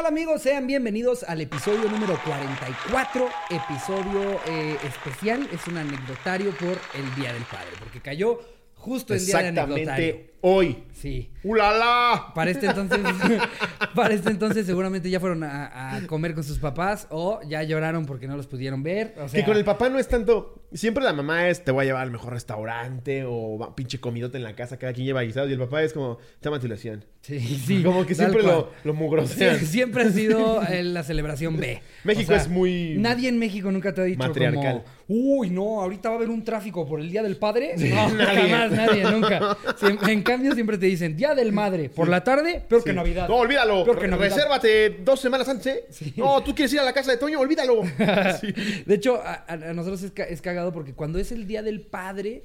[0.00, 0.40] tal amigos?
[0.40, 7.34] Sean bienvenidos al episodio número 44, episodio eh, especial, es un anecdotario por el Día
[7.34, 8.40] del Padre, porque cayó
[8.76, 10.29] justo el día de anecdotario.
[10.42, 10.84] Hoy.
[10.92, 11.30] Sí.
[11.42, 12.32] ¡Ulala!
[12.34, 12.98] Para este entonces,
[13.94, 18.04] para este entonces seguramente ya fueron a, a comer con sus papás o ya lloraron
[18.06, 19.14] porque no los pudieron ver.
[19.18, 20.56] O sea, que con el papá no es tanto.
[20.72, 24.44] Siempre la mamá es te voy a llevar al mejor restaurante o pinche comidote en
[24.44, 25.48] la casa, cada quien lleva guisados.
[25.50, 27.04] Y el papá es como, toma tu ilusión.
[27.22, 27.82] Sí, sí.
[27.82, 28.54] Como que siempre cual.
[28.54, 29.58] lo, lo mugrosean.
[29.58, 31.82] Sí, siempre ha sido eh, la celebración B.
[32.04, 34.82] México es muy Nadie en México nunca te ha dicho matriarcal.
[34.84, 37.74] como, uy, no, ahorita va a haber un tráfico por el Día del Padre.
[37.76, 38.50] No, nadie.
[38.50, 39.40] jamás, nadie, nunca.
[39.80, 42.92] Siem- en cambio, siempre te dicen, Día del Madre, por la tarde, peor que.
[42.92, 43.28] Navidad.
[43.28, 43.84] No, olvídalo.
[43.84, 44.36] Peor que Navidad.
[44.36, 45.66] Resérvate dos semanas antes.
[46.02, 46.12] ¿eh?
[46.16, 47.82] No, tú quieres ir a la casa de Toño, olvídalo.
[48.86, 52.42] De hecho, a, nosotros es, ca- es cagado porque cuando es el Día del Padre...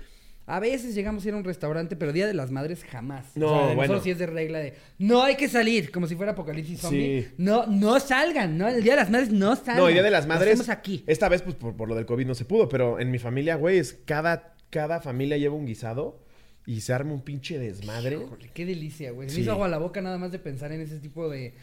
[0.47, 3.25] A veces llegamos a ir a un restaurante, pero Día de las Madres jamás.
[3.33, 3.81] No, o sea, de bueno.
[3.81, 7.23] nosotros sí es de regla de no hay que salir, como si fuera apocalipsis zombie.
[7.23, 7.33] Sí.
[7.39, 8.67] No, no salgan, ¿no?
[8.67, 9.77] El Día de las Madres no salgan.
[9.77, 10.49] No, y Día de las Madres.
[10.53, 11.03] hacemos aquí.
[11.07, 13.55] Esta vez, pues por, por lo del COVID no se pudo, pero en mi familia,
[13.55, 16.19] güey, es cada, cada familia lleva un guisado
[16.67, 18.15] y se arma un pinche desmadre.
[18.15, 19.29] Híjole, qué delicia, güey.
[19.29, 19.41] Se Sí.
[19.41, 21.53] me hizo agua a la boca nada más de pensar en ese tipo de,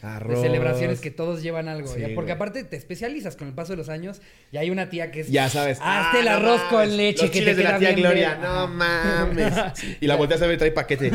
[0.41, 1.87] celebraciones que todos llevan algo.
[1.87, 2.35] Sí, ya, porque güey.
[2.35, 5.27] aparte te especializas con el paso de los años y hay una tía que es.
[5.29, 5.79] Ya sabes.
[5.81, 7.99] Hazte el Ah, no arroz con leche los que chiles te de la tía bien
[8.01, 8.35] Gloria.
[8.41, 9.53] No mames.
[10.01, 11.11] Y la volteas a ver y trae paquete.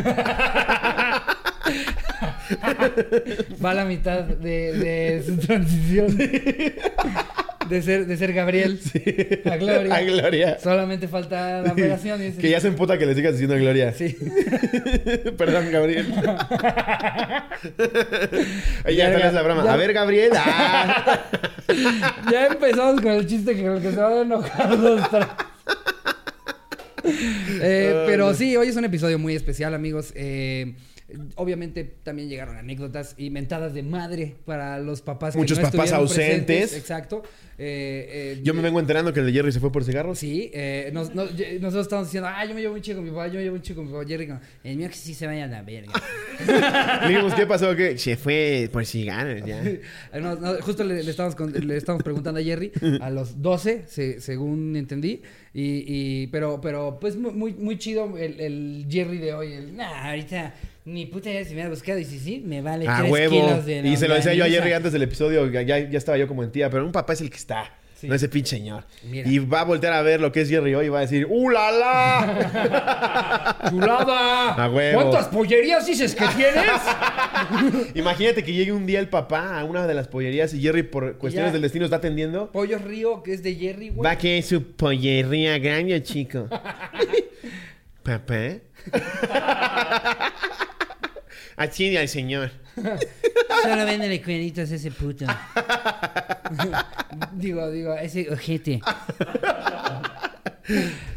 [3.65, 6.17] Va a la mitad de, de su transición.
[7.69, 8.79] De ser, de ser Gabriel
[9.45, 9.95] a Gloria.
[9.95, 10.59] A Gloria.
[10.59, 12.23] Solamente falta la operación.
[12.27, 13.93] y Que ya se emputa que le sigas diciendo Gloria.
[13.93, 14.17] Sí.
[15.37, 16.07] Perdón, Gabriel.
[18.97, 19.65] Ya tenés la broma.
[19.65, 19.73] ya.
[19.73, 20.31] A ver, Gabriel.
[20.35, 21.21] Ah.
[22.31, 25.27] Ya empezamos con el chiste que el que se van a enojar los tres.
[27.61, 30.13] Eh, pero sí, hoy es un episodio muy especial, amigos.
[30.15, 30.75] Eh,
[31.37, 35.33] obviamente también llegaron anécdotas y mentadas de madre para los papás.
[35.35, 36.75] que Muchos no papás ausentes.
[36.77, 37.23] Exacto.
[37.61, 40.19] Eh, eh, Yo me vengo enterando que el de Jerry se fue por cigarros.
[40.19, 43.05] Sí, eh, nos- nos- ye- nosotros estamos diciendo, ah, yo me llevo un chico con
[43.05, 44.07] mi papá, yo me llevo un chico con mi papá.
[44.07, 45.93] Jerry, como, el mío que sí se vaya a la verga.
[47.03, 47.75] Le dijimos, ¿qué pasó?
[47.75, 49.63] Que se fue por cigarros ya.
[50.13, 51.03] Eh, no, no, justo le,
[51.37, 52.71] con- le estábamos preguntando a Jerry
[53.01, 55.23] a los 12, se- según entendí.
[55.53, 59.53] Y, y- pero, pero pues mu- muy, muy chido el, el Jerry de hoy.
[59.55, 60.55] El, nah, ahorita
[60.89, 61.99] ni puta idea si me ha buscado.
[61.99, 63.31] Y si sí, me vale A tres huevo.
[63.35, 64.63] kilos de Y se lo decía yo a longaniza".
[64.65, 65.51] Jerry antes del episodio.
[65.51, 67.73] Ya, ya estaba yo como en tía, pero un papá es el que está.
[67.95, 68.07] Sí.
[68.07, 68.85] No ese pinche señor.
[69.11, 69.29] Mira.
[69.29, 71.27] Y va a voltear a ver lo que es Jerry hoy y va a decir,
[71.29, 73.57] ¡Uh, la, la!
[73.71, 74.55] ¡Chulada!
[74.55, 75.01] A huevo.
[75.01, 76.71] ¿Cuántas pollerías dices que tienes?
[77.97, 81.19] Imagínate que llegue un día el papá a una de las pollerías y Jerry, por
[81.19, 81.53] cuestiones Ya.
[81.55, 82.53] del destino, está atendiendo.
[82.53, 84.09] Pollo Río, que es de Jerry, güey.
[84.09, 86.49] Va que es su pollería grande, chico.
[88.05, 88.61] Papá.
[91.59, 92.51] Así al señor.
[93.63, 95.27] Solo véndele cueritos a ese puto.
[97.33, 98.81] digo, digo, a ese ojete.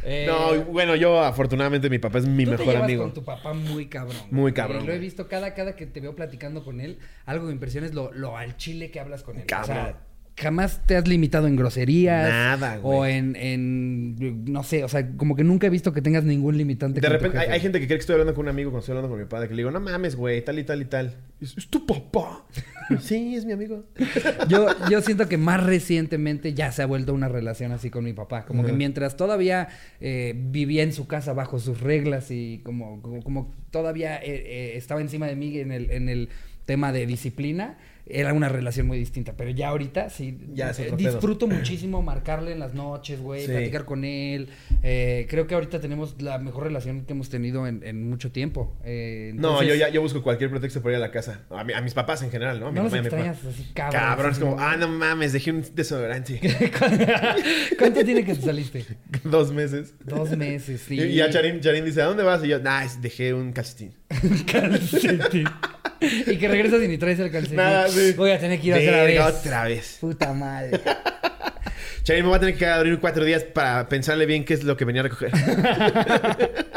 [0.04, 3.04] Eh, No, bueno, yo afortunadamente mi papá es mi tú te mejor llevas amigo.
[3.04, 4.18] con tu papá muy cabrón.
[4.32, 4.54] Muy güey.
[4.54, 7.00] cabrón, Eh, lo he visto cada, cada que te veo platicando con él.
[7.26, 9.44] Algo que me impresiona es lo, lo al chile que hablas con él.
[9.44, 9.96] O sea, Cabrón.
[10.38, 12.30] Jamás te has limitado en groserías.
[12.30, 12.98] Nada, güey.
[12.98, 16.58] O en, en, no sé, o sea, como que nunca he visto que tengas ningún
[16.58, 17.02] limitante.
[17.02, 17.54] De repente hay, jefe.
[17.54, 19.28] hay gente que cree que estoy hablando con un amigo cuando estoy hablando con mi
[19.28, 21.16] padre, que le digo, no mames, güey, tal y tal y tal.
[21.40, 22.46] Es, es tu papá.
[23.00, 23.86] sí, es mi amigo.
[24.48, 28.14] Yo, yo siento que más recientemente ya se ha vuelto una relación así con mi
[28.14, 28.46] papá.
[28.46, 29.70] Como que mientras todavía
[30.00, 34.72] eh, vivía en su casa bajo sus reglas y como, como, como todavía eh, eh,
[34.76, 36.30] estaba encima de mí en el, en el
[36.66, 37.78] tema de disciplina,
[38.14, 39.34] era una relación muy distinta.
[39.38, 43.52] Pero ya ahorita sí, Ya eh, disfruto muchísimo marcarle en las noches, güey, Sí.
[43.52, 44.50] platicar con él.
[44.84, 48.78] Eh, creo que ahorita tenemos la mejor relación que hemos tenido en, en mucho tiempo.
[48.84, 51.42] Eh, No, yo ya yo busco cualquier pretexto para ir a la casa.
[51.50, 52.68] A, mi- a mis papás en general, ¿no?
[52.68, 54.02] A mi No mamá mi extrañas así, cabrón.
[54.02, 56.40] Cabrón, es como, ah, no mames, dejé un desodorante.
[57.78, 58.86] ¿Cuánto tiene que te saliste?
[59.24, 59.94] Dos meses.
[60.04, 60.96] Dos meses, sí.
[61.00, 62.44] Y, y a Charín, Charín dice, ¿a dónde vas?
[62.44, 63.94] Y yo, nah, dejé un calcetín.
[64.52, 65.46] Calcetín.
[66.02, 67.58] Y que regresas y ni traes el calcetín.
[67.58, 68.14] Nada, sí.
[68.18, 69.20] Voy a tener que ir otra vez.
[69.22, 69.98] Otra vez.
[70.02, 70.82] Puta madre.
[72.04, 74.76] Charín, me va a tener que abrir cuatro días para pensarle bien qué es lo
[74.76, 75.32] que venía a recoger.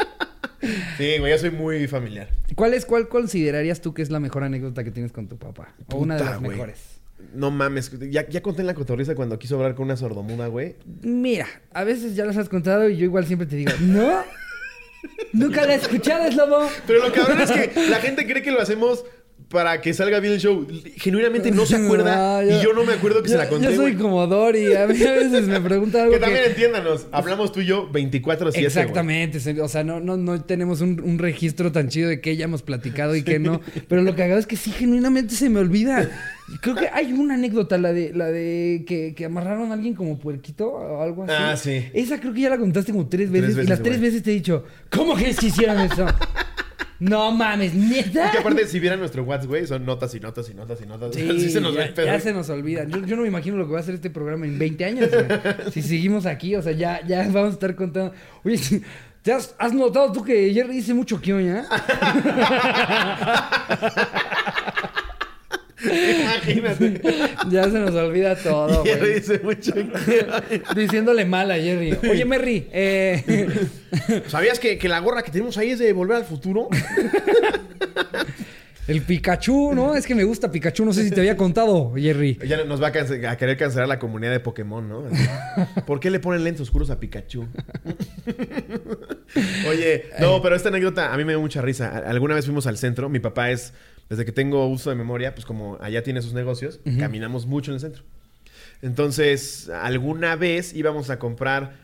[0.97, 2.29] sí, güey, yo soy muy familiar.
[2.53, 5.73] ¿Cuál es, cuál considerarías tú que es la mejor anécdota que tienes con tu papá?
[5.91, 6.51] O una de las güey.
[6.51, 7.01] mejores.
[7.33, 10.75] No mames, ya, ya conté en la cotorriza cuando quiso hablar con una sordomuda, güey.
[11.01, 14.21] Mira, a veces ya las has contado y yo igual siempre te digo, ¿no?
[15.33, 16.69] Nunca la he escuchado, es lobo.
[16.87, 19.05] Pero lo cabrón es que la gente cree que lo hacemos
[19.49, 20.67] para que salga bien el show.
[20.97, 23.91] Genuinamente no se acuerda y yo no me acuerdo que se la conté, Yo soy
[23.93, 23.95] güey.
[23.95, 24.73] como Dory.
[24.73, 28.51] A mí a veces me pregunta algo Que también entiéndanos, hablamos tú y yo 24-7.
[28.51, 28.65] güey.
[28.65, 32.45] Exactamente, o sea, no, no, no tenemos un, un registro tan chido de que ya
[32.45, 33.61] hemos platicado y que no.
[33.87, 36.09] Pero lo que hago es que sí, genuinamente se me olvida.
[36.61, 40.19] Creo que hay una anécdota, la de, la de que, que amarraron a alguien como
[40.19, 41.33] puerquito o algo así.
[41.35, 41.85] Ah, sí.
[41.93, 44.31] Esa creo que ya la contaste como tres veces, veces, y las tres veces te
[44.31, 46.05] he dicho, ¿cómo que hicieron eso?
[46.99, 48.25] No mames, neta.
[48.25, 50.85] Es que aparte, si vieran nuestro WhatsApp, güey, son notas y notas y notas y
[50.85, 51.15] notas.
[51.15, 52.85] Sí, Sí, se nos ya, ya se nos olvida.
[52.85, 55.09] Yo, yo no me imagino lo que va a hacer este programa en 20 años.
[55.09, 55.25] güey.
[55.71, 58.13] si seguimos aquí, o sea, ya, ya vamos a estar contando.
[58.43, 58.59] Oye,
[59.21, 61.65] ¿te has, has notado tú que Jerry dice mucho quioña?
[65.85, 67.01] Imagínate.
[67.49, 69.13] ya se nos olvida todo, Y él güey.
[69.15, 69.73] dice mucho.
[70.75, 71.97] Diciéndole mal a Jerry.
[72.09, 73.47] Oye, Merry, eh,
[74.27, 76.67] ¿Sabías que, que la gorra que tenemos ahí es de Volver al Futuro?
[78.87, 79.95] el Pikachu, ¿no?
[79.95, 80.85] Es que me gusta Pikachu.
[80.85, 82.37] No sé si te había contado, Jerry.
[82.45, 85.03] Ya nos va a, a querer cancelar la comunidad de Pokémon, ¿no?
[85.87, 87.47] ¿Por qué le ponen lentes oscuros a Pikachu?
[89.69, 91.97] Oye, no, pero esta anécdota a mí me dio mucha risa.
[92.05, 93.09] Alguna vez fuimos al centro.
[93.09, 93.73] Mi papá es,
[94.09, 97.75] desde que tengo uso de memoria, pues como allá tiene sus negocios, caminamos mucho en
[97.75, 98.03] el centro.
[98.81, 101.75] Entonces, alguna vez íbamos a comprar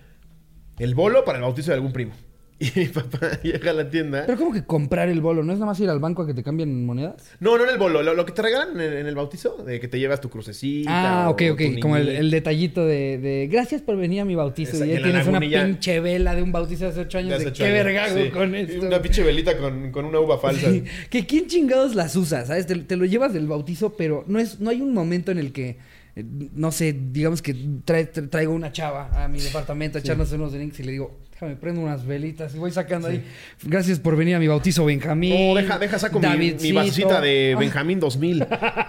[0.77, 2.13] el bolo para el bautizo de algún primo.
[2.61, 4.23] Y mi papá llega a la tienda.
[4.27, 5.43] Pero ¿cómo que comprar el bolo?
[5.43, 7.15] ¿No es nada más ir al banco a que te cambien monedas?
[7.39, 9.79] No, no en el bolo, lo, lo que te regalan en, en el bautizo, de
[9.79, 11.23] que te llevas tu crucecita.
[11.25, 11.61] Ah, ok, ok.
[11.81, 14.73] Como el, detallito de, de gracias por venir a mi bautizo.
[14.73, 16.99] Exacto, y y ahí en la tienes una pinche vela de un bautizo de hace
[17.01, 17.29] ocho años.
[17.31, 18.29] De hace De, ocho qué vergago sí.
[18.29, 18.85] con esto.
[18.85, 20.69] Una pinche velita con, con una uva falsa.
[21.09, 22.67] que quién chingados las usas, ¿sabes?
[22.67, 25.51] Te, te lo llevas del bautizo, pero no es, no hay un momento en el
[25.51, 25.77] que,
[26.15, 26.23] eh,
[26.53, 27.55] no sé, digamos que
[27.85, 31.59] trae- traigo una chava a mi departamento a echarnos unos drinks y le digo, déjame
[31.59, 33.25] prendo unas velitas y voy sacando ahí.
[33.63, 35.49] Gracias por venir a mi bautizo, Benjamín.
[35.49, 36.75] No, deja, deja saco mi, mi Davidcito".
[36.75, 38.45] vasita de Benjamín 2000.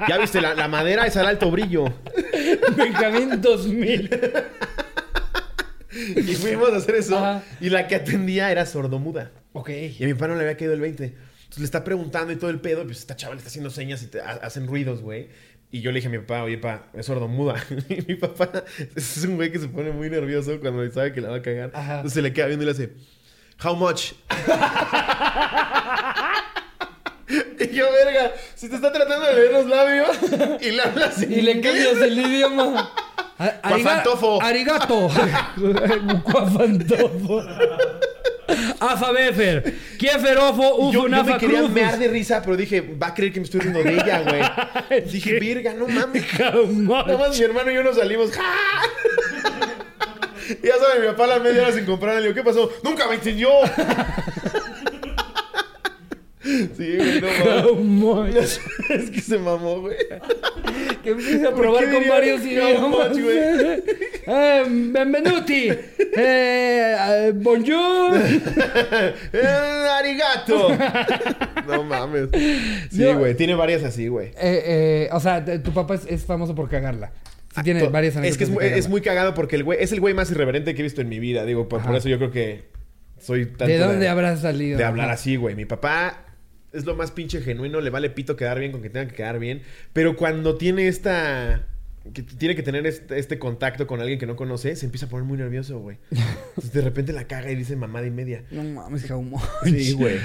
[0.06, 1.84] Ya viste, la, la madera es al alto brillo.
[2.76, 4.10] Benjamín 2000.
[6.16, 7.18] Y fuimos a hacer eso.
[7.18, 7.42] Ajá.
[7.60, 9.30] Y la que atendía era sordomuda.
[9.52, 9.68] ok.
[9.98, 11.04] Y a mi papá no le había caído el 20.
[11.04, 12.84] Entonces le está preguntando y todo el pedo.
[12.84, 15.28] Pues esta chava le está haciendo señas y te ha- hacen ruidos, güey.
[15.74, 17.54] Y yo le dije a mi papá, oye, papá, es sordomuda.
[17.88, 18.50] Y mi papá
[18.94, 21.70] es un güey que se pone muy nervioso cuando sabe que la va a cagar.
[21.74, 21.94] Ajá.
[21.96, 22.92] Entonces se le queda viendo y le hace,
[23.64, 24.12] How much?
[27.58, 30.08] y yo, verga, si te está tratando de leer los labios
[30.60, 32.92] y le hablas Y le cambias el idioma.
[33.38, 34.42] Ariga- Guafantofo.
[34.42, 35.08] Arigato.
[36.24, 37.42] Guafantofo.
[38.80, 39.74] Afa Befer.
[39.98, 40.62] Kieferofo.
[40.62, 41.74] Y Yo, Ufo yo me Nafa quería Crufus.
[41.74, 45.00] mear de risa, pero dije, va a creer que me estoy riendo de ella, güey.
[45.12, 46.24] dije, verga, no mames.
[46.38, 48.30] Nada más mi hermano y yo nos salimos.
[50.62, 52.16] Y ya sabe, mi papá a la media hora sin comprar.
[52.16, 52.68] Le digo, ¿qué pasó?
[52.82, 53.48] ¡Nunca me entendió!
[56.42, 57.74] Sí, güey, no
[58.14, 58.60] mames.
[58.90, 59.96] Es que se mamó, güey.
[61.02, 63.08] Que empiece a ¿Por probar con varios idiomas.
[64.24, 65.68] Eh, benvenuti.
[65.68, 65.76] Eh,
[66.16, 68.16] eh, bonjour.
[69.32, 70.68] ¡Eh, ¡Arigato!
[71.66, 72.28] no mames.
[72.90, 73.34] Sí, Yo- güey.
[73.36, 74.30] Tiene varias así, güey.
[74.40, 77.10] Eh, o sea, tu papá es, es famoso por cagarla.
[77.56, 78.88] Sí tiene varias Es que es, de muy- es cagarla.
[78.90, 81.18] muy cagado porque el güey es el güey más irreverente que he visto en mi
[81.18, 81.44] vida.
[81.44, 82.64] Digo, por, eso yo creo que
[83.20, 84.78] soy tanto ¿De dónde habrás salido?
[84.78, 85.56] de hablar así, güey.
[85.56, 86.26] Mi papá
[86.72, 89.38] es lo más pinche genuino, le vale pito quedar bien con que tenga que quedar
[89.38, 89.62] bien.
[89.92, 91.66] Pero cuando tiene esta.
[92.12, 95.08] que tiene que tener este, este contacto con alguien que no conoce, se empieza a
[95.08, 95.98] poner muy nervioso, güey.
[96.10, 98.44] Entonces de repente la caga y dice mamada y media.
[98.50, 99.40] No mames, Jaumo.
[99.64, 100.18] Sí, güey.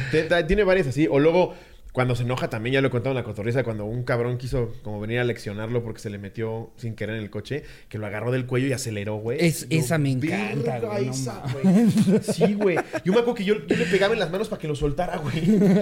[0.47, 1.07] Tiene varias así.
[1.09, 1.55] O luego,
[1.97, 4.71] cuando se enoja también, ya lo he contado en la cotorriza, cuando un cabrón quiso
[4.83, 8.05] como venir a leccionarlo porque se le metió sin querer en el coche, que lo
[8.05, 9.43] agarró del cuello y aceleró, güey.
[9.43, 12.21] Es- esa me encanta, "Verga, güey, no esa, güey".
[12.21, 12.77] Sí, güey.
[13.03, 15.17] Yo me acuerdo que yo, yo le pegaba en las manos para que lo soltara,
[15.17, 15.41] güey.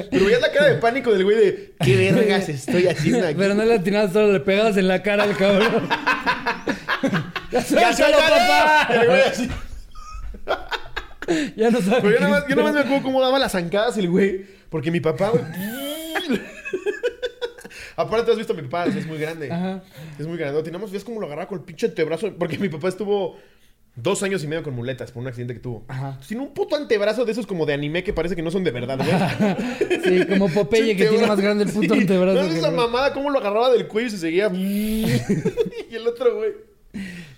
[0.10, 3.36] Pero veías la cara de pánico del güey de, ¿qué vergas estoy haciendo aquí?
[3.38, 5.90] Pero no le atinabas solo, le pegabas en la cara al cabrón.
[7.51, 8.36] ¡Ya ¡Ya suéltalo, suéltalo!
[8.38, 8.88] papá!
[8.94, 9.50] El güey así.
[11.58, 12.00] Ya no sabes.
[12.04, 14.46] Pero yo nada, más, yo nada más me acuerdo cómo daba las zancadas el güey.
[14.70, 15.44] Porque mi papá, güey.
[17.98, 19.51] Aparte, has visto a mi papá, es muy grande.
[19.51, 19.84] Ajá.
[20.20, 20.62] Es muy grande.
[20.63, 22.34] Tenemos, ves cómo lo agarraba con el pinche antebrazo.
[22.38, 23.38] Porque mi papá estuvo
[23.96, 25.86] dos años y medio con muletas por un accidente que tuvo.
[25.88, 26.20] Ajá.
[26.27, 28.72] Tiene un puto antebrazo de esos como de anime que parece que no son de
[28.72, 30.01] verdad, güey.
[30.03, 32.01] Sí, como Popeye que tiene más grande el puto Sí.
[32.01, 32.41] antebrazo.
[32.41, 34.50] ¿No es esa mamada cómo lo agarraba del cuello y se seguía?
[34.53, 35.05] y
[35.96, 36.51] el otro, güey.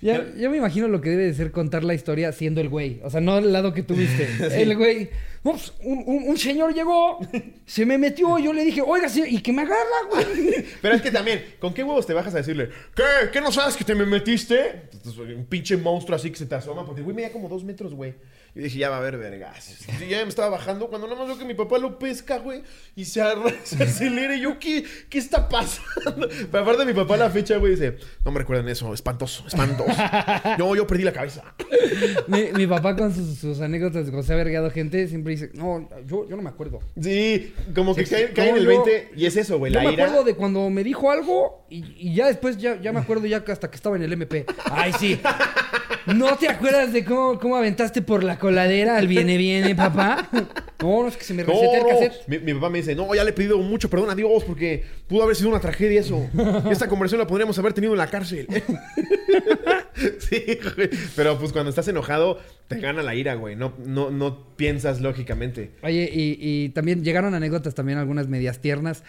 [0.07, 2.99] Ya, yo me imagino lo que debe de ser contar la historia siendo el güey.
[3.03, 4.27] O sea, no el lado que tuviste.
[4.61, 5.09] El güey.
[5.43, 7.19] Pues, un, un- un señor llegó,
[7.65, 9.77] se me metió, yo le dije, oiga, señor, y que me agarra,
[10.09, 10.65] güey.
[10.81, 12.69] Pero es que también, ¿con qué huevos te bajas a decirle?
[12.95, 13.03] ¿Qué?
[13.31, 14.89] ¿Qué no sabes que te me metiste?
[15.35, 16.85] Un pinche monstruo así que se te asoma.
[16.85, 18.15] Porque el güey medía como dos metros, güey.
[18.57, 19.77] Y dije, ya va a haber vergas.
[20.01, 22.63] Y ya me estaba bajando cuando nada más veo que mi papá lo pesca, güey.
[22.95, 23.21] Y se,
[23.63, 24.35] se acelera.
[24.35, 26.27] Y yo, ¿qué, ¿qué está pasando?
[26.51, 28.91] Pero aparte mi papá a la fecha, güey, dice, no me recuerden eso.
[28.93, 29.91] Espantoso, espantoso.
[30.57, 31.43] No, yo perdí la cabeza.
[32.27, 35.87] Mi, mi papá con sus, sus anécdotas cuando se ha vergado gente siempre dice, no,
[36.07, 36.79] yo, yo no me acuerdo.
[36.99, 39.11] Sí, como que Sí, cae, cae en el yo- 20.
[39.15, 40.05] Y es eso, güey, la me ira.
[40.05, 43.43] acuerdo de cuando me dijo algo y, y ya después ya, ya me acuerdo ya
[43.43, 44.45] que hasta que estaba en el MP.
[44.71, 45.19] Ay, sí.
[46.15, 50.29] ¿No te acuerdas de cómo, cómo aventaste por la coladera al viene viene, papá?
[50.81, 52.27] No, es que se me No, reseté el cassette.
[52.27, 54.83] Mi, mi papá me dice, no, ya le he pedido mucho perdón a Dios porque
[55.07, 56.27] pudo haber sido una tragedia eso.
[56.69, 58.47] Esta conversación la podríamos haber tenido en la cárcel.
[60.19, 60.89] sí, güey.
[61.15, 63.55] Pero pues cuando estás enojado, te gana la ira, güey.
[63.55, 65.71] No, no, no piensas lógicamente.
[65.83, 69.03] Oye, y, y también llegaron anécdotas también algunas medias tiernas.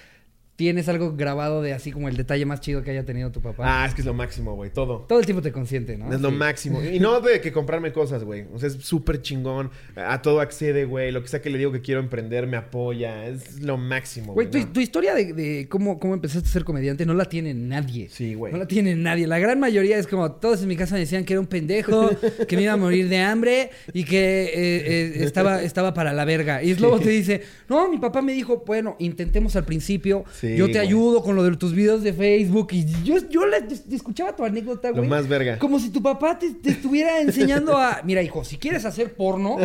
[0.58, 3.62] ¿Tienes algo grabado de así como el detalle más chido que haya tenido tu papá?
[3.64, 4.72] Ah, es que es lo máximo, güey.
[4.72, 5.06] Todo.
[5.08, 6.12] Todo el tiempo te consiente, ¿no?
[6.12, 6.82] Es lo máximo.
[6.82, 8.44] Y no de que comprarme cosas, güey.
[8.52, 9.70] O sea, es súper chingón.
[9.94, 11.12] A todo accede, güey.
[11.12, 13.24] Lo que sea que le digo que quiero emprender, me apoya.
[13.28, 14.66] Es lo máximo, Güey, tu, ¿no?
[14.72, 18.08] tu historia de, de cómo, cómo empezaste a ser comediante no la tiene nadie.
[18.10, 18.52] Sí, güey.
[18.52, 19.28] No la tiene nadie.
[19.28, 22.10] La gran mayoría es como, todos en mi casa me decían que era un pendejo,
[22.48, 26.24] que me iba a morir de hambre y que eh, eh, estaba, estaba para la
[26.24, 26.64] verga.
[26.64, 30.66] Y luego te dice, no, mi papá me dijo, bueno, intentemos al principio, Sí, yo
[30.66, 30.86] te güey.
[30.86, 32.68] ayudo con lo de tus videos de Facebook.
[32.72, 33.64] Y yo, yo le-
[33.94, 35.08] escuchaba tu anécdota, Lo güey.
[35.08, 35.58] más verga.
[35.58, 39.56] Como si tu papá te, te estuviera enseñando a, mira, hijo, si quieres hacer porno,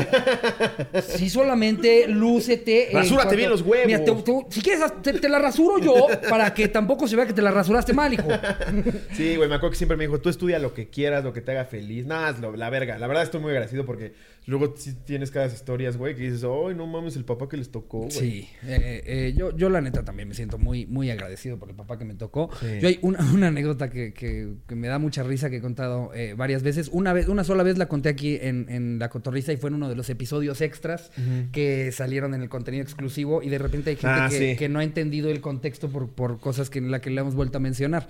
[1.16, 2.90] si solamente lúcete.
[2.94, 3.86] Rasúrate cuanto- bien los huevos.
[3.88, 7.26] Mira, te- te- si quieres, te, te la rasuro yo para que tampoco se vea
[7.26, 8.28] que te la rasuraste mal, hijo.
[9.14, 11.42] Sí, güey, me acuerdo que siempre me dijo, tú estudia lo que quieras, lo que
[11.42, 12.06] te haga feliz.
[12.06, 12.98] Nada, lo- la verga.
[12.98, 14.14] La verdad estoy muy agradecido porque
[14.46, 17.72] luego sí tienes cada historias, güey, que dices, ay, no mames, el papá que les
[17.72, 18.12] tocó, güey.
[18.12, 21.76] Sí, eh, eh, yo, yo la neta también me siento muy, muy agradecido por el
[21.76, 22.50] papá que me tocó.
[22.60, 22.68] Sí.
[22.82, 26.12] Yo hay una, una anécdota que, que- que me da mucha risa que he contado
[26.14, 26.90] eh, varias veces.
[26.92, 29.76] Una vez, una sola vez la conté aquí en, en La Cotorrisa y fue en
[29.76, 31.12] uno de los episodios extras
[31.52, 34.56] que salieron en el contenido exclusivo y de repente hay gente Ah, que, sí.
[34.58, 37.36] que no ha entendido el contexto por, por cosas que en la que le hemos
[37.36, 38.08] vuelto a mencionar.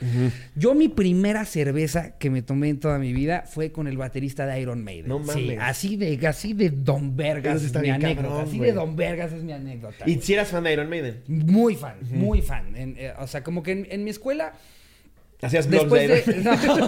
[0.56, 4.46] Yo mi primera cerveza que me tomé en toda mi vida fue con el baterista
[4.46, 5.08] de Iron Maiden.
[5.08, 5.60] No Sí, mames.
[5.62, 8.28] así de, así de Don Vergas es mi anécdota.
[8.30, 10.04] cabrón, así de Don Vergas es mi anécdota.
[10.06, 10.22] ¿Y güey.
[10.26, 11.24] si eras fan de Iron Maiden?
[11.28, 12.76] Muy fan, muy fan.
[12.76, 14.54] En, eh, o sea, como que en, en mi escuela.
[15.42, 16.24] Hacías blogs de.
[16.44, 16.88] No,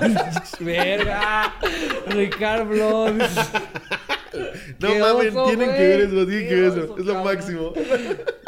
[0.65, 1.55] verga.
[2.07, 3.35] Ricardo Vlogs.
[4.79, 6.83] No mames, tienen que ver eso, tienen que ver eso.
[6.83, 7.35] oso, Es lo cabrón.
[7.35, 7.73] máximo.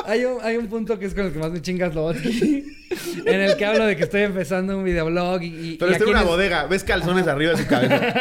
[0.08, 2.64] Hay un, hay un punto que es con el que más me chingas Lobotsky.
[3.26, 5.48] en el que hablo de que estoy empezando un videoblog y.
[5.74, 8.16] y Pero y está a en una bodega, ves calzones arriba de su cabeza.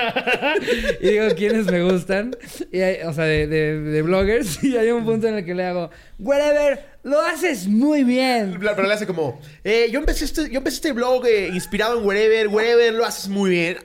[1.00, 2.36] y digo quiénes me gustan,
[2.72, 5.54] y hay- o sea, de, de, de bloggers, y hay un punto en el que
[5.54, 8.58] le hago, whatever, lo haces muy bien.
[8.60, 12.04] Pero le hace como, eh, yo empecé este, yo empecé este blog eh, inspirado en
[12.04, 13.76] Wherever, Wherever, lo haces muy bien.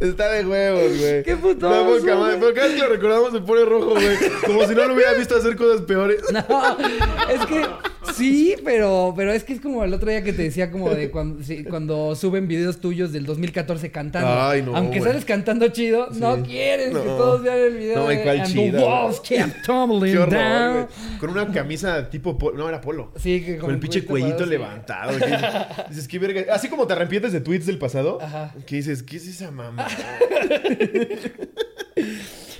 [0.00, 1.22] Está de huevos, güey.
[1.22, 1.84] Qué puto madre.
[2.06, 2.40] güey.
[2.40, 4.16] Pero cada vez que lo recordamos se pone rojo, güey.
[4.46, 6.22] Como si no lo hubiera visto hacer cosas peores.
[6.32, 6.76] No,
[7.30, 7.66] es que
[8.16, 11.10] sí, pero, pero es que es como el otro día que te decía como de
[11.10, 14.28] cuando, sí, cuando suben videos tuyos del 2014 cantando.
[14.42, 15.10] Ay, no, Aunque güey.
[15.10, 18.48] sales cantando chido, no quieres que todos vean el video No, ¿y de cuál And
[18.52, 20.72] chido, the walls kept tumbling horror, down.
[20.74, 21.18] güey.
[21.18, 22.56] Con una camisa tipo polo.
[22.58, 23.12] No, era polo.
[23.16, 24.50] Sí, que Con el pinche cuellito sí.
[24.50, 25.18] levantado.
[25.18, 25.26] que
[25.90, 26.54] dices- qué verga.
[26.54, 28.18] Así como te arrepientes de tweets del pasado.
[28.20, 28.54] Ajá.
[28.66, 29.86] Que dices, ¿qué es esa mamá?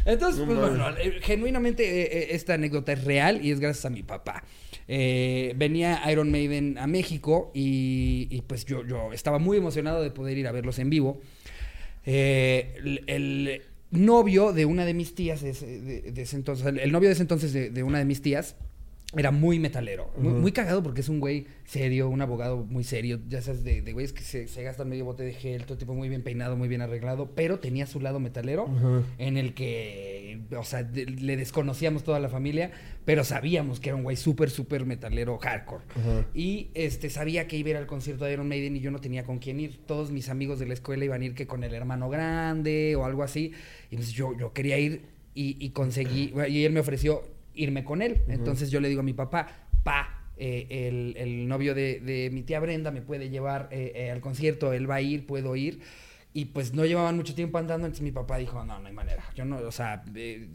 [0.06, 3.87] Entonces, No pues bueno, eh, genuinamente eh, eh, esta anécdota es real y es gracias
[3.87, 4.44] a mi papá.
[4.88, 10.10] Eh, venía Iron Maiden a México y, y, pues yo, yo estaba muy emocionado de
[10.10, 11.20] poder ir a verlos en vivo.
[12.06, 16.66] Eh, el, el novio de una de mis tías, de ese, de- de ese entonces,
[16.66, 18.56] el, el novio de ese entonces de, de una de mis tías,
[19.16, 20.10] era muy metalero.
[20.18, 23.20] Muy, muy cagado porque es un güey serio, un abogado muy serio.
[23.28, 25.94] Ya sabes, de, de güeyes que se, se gastan medio bote de gel, todo tipo
[25.94, 27.30] muy bien peinado, muy bien arreglado.
[27.36, 28.68] Pero tenía su lado metalero
[29.18, 30.13] en el que,
[30.56, 32.70] o sea, de- le desconocíamos toda la familia,
[33.04, 35.84] pero sabíamos que era un güey súper, súper metalero hardcore.
[36.34, 38.98] Y este, sabía que iba a ir al concierto de Iron Maiden y yo no
[39.00, 39.78] tenía con quién ir.
[39.86, 43.04] Todos mis amigos de la escuela iban a ir que con el hermano grande o
[43.04, 43.52] algo así.
[43.90, 45.02] Y pues yo, yo quería ir
[45.34, 47.22] y, y conseguí, y él me ofreció
[47.54, 48.22] irme con él.
[48.28, 52.42] Entonces yo le digo a mi papá, pa, eh, el, el novio de, de mi
[52.42, 55.78] tía Brenda me puede llevar eh, eh, al concierto, él va a ir, puedo ir.
[56.36, 59.22] Y pues no llevaban mucho tiempo andando, entonces mi papá dijo, no, no hay manera.
[59.36, 60.48] Yo no, o sea, eh,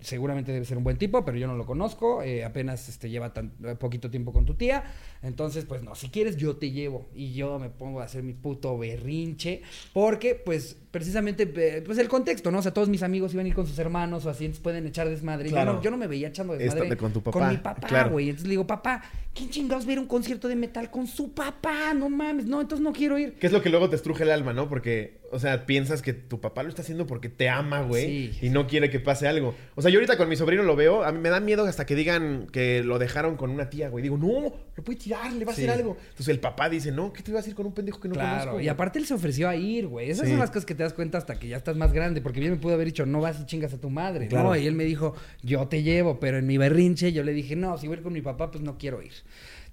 [0.00, 3.34] seguramente debe ser un buen tipo, pero yo no lo conozco, eh, apenas este, lleva
[3.34, 4.84] tan eh, poquito tiempo con tu tía.
[5.20, 7.10] Entonces, pues no, si quieres yo te llevo.
[7.14, 9.60] Y yo me pongo a hacer mi puto berrinche,
[9.92, 12.60] porque pues precisamente, pues el contexto, ¿no?
[12.60, 14.86] O sea, todos mis amigos iban a ir con sus hermanos o así, entonces pueden
[14.86, 15.50] echar desmadre.
[15.50, 15.72] Claro.
[15.72, 18.10] Yo, no, yo no me veía echando desmadre Esta- con tu papá, mi papá, claro.
[18.10, 18.30] güey.
[18.30, 19.02] Entonces le digo, papá,
[19.34, 21.92] ¿quién chingados va a ir a un concierto de metal con su papá?
[21.94, 23.34] No mames, no, entonces no quiero ir.
[23.34, 24.68] Que es lo que luego te estruje el alma, ¿no?
[24.68, 28.32] Porque, o sea, piensas que tu papá lo está haciendo porque te ama, güey.
[28.32, 28.46] Sí.
[28.46, 29.54] Y no quiere que pase algo.
[29.74, 31.84] O sea, yo ahorita con mi sobrino lo veo, a mí me da miedo hasta
[31.86, 34.02] que digan que lo dejaron con una tía, güey.
[34.02, 35.96] Digo, no, lo puede tirar, le va a hacer algo.
[36.00, 38.14] Entonces el papá dice, no, ¿qué te ibas a ir con un pendejo que no
[38.14, 38.60] Claro, conozco?
[38.60, 40.10] y aparte él se ofreció a ir, güey.
[40.10, 40.30] Esas Sí.
[40.32, 42.52] son las cosas que te das cuenta hasta que ya estás más grande, porque bien
[42.52, 44.48] me pudo haber dicho, no vas y chingas a tu madre, Claro.
[44.50, 44.56] ¿no?
[44.56, 47.76] Y él me dijo, yo te llevo, pero en mi berrinche yo le dije, no,
[47.78, 49.12] si voy a ir con mi papá, pues no quiero ir.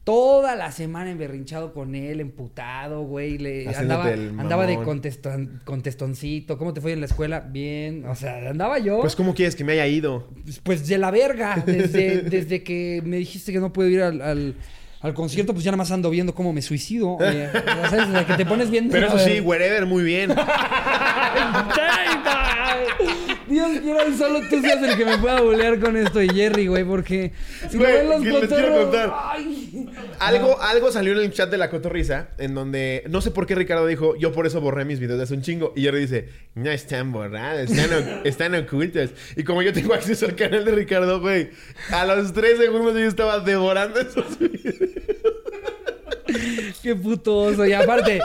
[0.06, 3.40] Toda la semana emberrinchado con él, emputado, güey.
[3.40, 6.60] Le andaba, andaba de conteston- contestoncito.
[6.60, 7.40] ¿Cómo te fue en la escuela?
[7.40, 8.06] Bien.
[8.06, 9.02] O sea, andaba yo.
[9.02, 10.28] Pues, ¿cómo quieres que me haya ido?
[10.44, 11.64] Pues, pues de la verga.
[11.66, 14.56] Desde, desde que me dijiste que no puedo ir al, al,
[15.02, 17.18] al concierto, pues ya nada más ando viendo cómo me suicido.
[17.22, 17.50] Eh,
[17.90, 18.90] sabes, desde que te pones bien.
[18.90, 19.42] Pero eso sí, ver.
[19.44, 20.34] wherever, muy bien.
[23.48, 26.84] Dios quiera solo tú seas el que me pueda bolear con esto y Jerry, güey,
[26.84, 27.32] porque
[27.70, 29.14] si Güey, lo ven los ¿qué les quiero contar?
[29.14, 29.88] ay.
[30.20, 33.54] Algo, algo salió en el chat de la cotorriza en donde no sé por qué
[33.56, 35.74] Ricardo dijo, yo por eso borré mis videos de hace un chingo.
[35.76, 39.12] Y Jerry dice, no están borrados, están, o- están ocultos.
[39.38, 41.52] Y como yo tengo acceso al canal de Ricardo, güey,
[41.92, 44.90] a los tres segundos yo estaba devorando esos videos.
[46.84, 47.66] Qué puto oso.
[47.66, 48.20] Y aparte,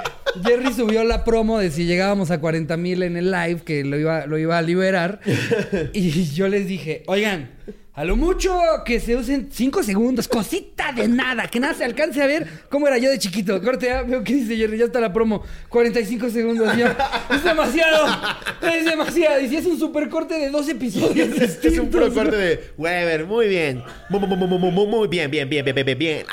[0.45, 3.99] Jerry subió la promo de si llegábamos a 40 mil en el live, que lo
[3.99, 5.21] iba, lo iba a liberar.
[5.93, 7.51] Y yo les dije, oigan,
[7.93, 12.23] a lo mucho que se usen 5 segundos, cosita de nada, que nada se alcance
[12.23, 13.61] a ver cómo era yo de chiquito.
[13.63, 15.43] Corte, ya veo que dice Jerry, ya está la promo.
[15.69, 16.97] 45 segundos, ya.
[17.35, 18.07] Es demasiado,
[18.63, 19.41] es demasiado.
[19.41, 22.15] Y si es un super corte de dos episodios Es un distintos.
[22.15, 23.83] corte de Weber, muy bien.
[24.09, 26.27] Muy, muy bien, bien, bien, bien, bien, bien.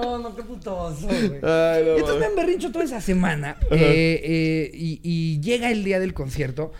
[0.00, 1.40] No, no, qué puto oso, güey.
[1.42, 2.28] Ay, no, Entonces me mames.
[2.30, 3.56] emberrincho toda esa semana.
[3.70, 6.72] eh, eh, y, y llega el día del concierto.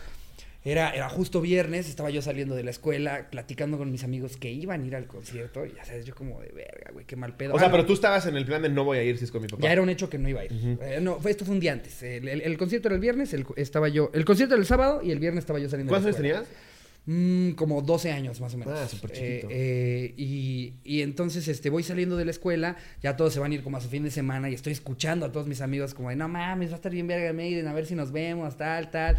[0.65, 4.51] Era, era justo viernes, estaba yo saliendo de la escuela, platicando con mis amigos que
[4.51, 5.65] iban a ir al concierto.
[5.65, 7.55] Y ya sabes, yo como de verga, güey, qué mal pedo.
[7.55, 9.25] O sea, Ah, pero tú estabas en el plan de no voy a ir si
[9.25, 9.63] es con mi papá.
[9.63, 10.53] Ya era un hecho que no iba a ir.
[10.83, 12.03] Eh, no, fue- esto fue un día antes.
[12.03, 14.11] El, el- el concierto era el viernes, el, estaba yo...
[14.13, 16.27] El concierto era el sábado y el viernes estaba yo saliendo de la ¿Cuántos años
[16.39, 16.47] escuela.
[16.49, 16.68] tenías?
[17.11, 18.79] Mm, como 12 años más o menos.
[18.79, 19.49] Ah, súper Eh, chiquito.
[19.51, 23.55] eh, y, y entonces este, voy saliendo de la escuela, ya todos se van a
[23.55, 26.11] ir como a su fin de semana y estoy escuchando a todos mis amigos como
[26.11, 28.91] de, no mames, va a estar bien verga Maiden, a ver si nos vemos, tal,
[28.91, 29.17] tal.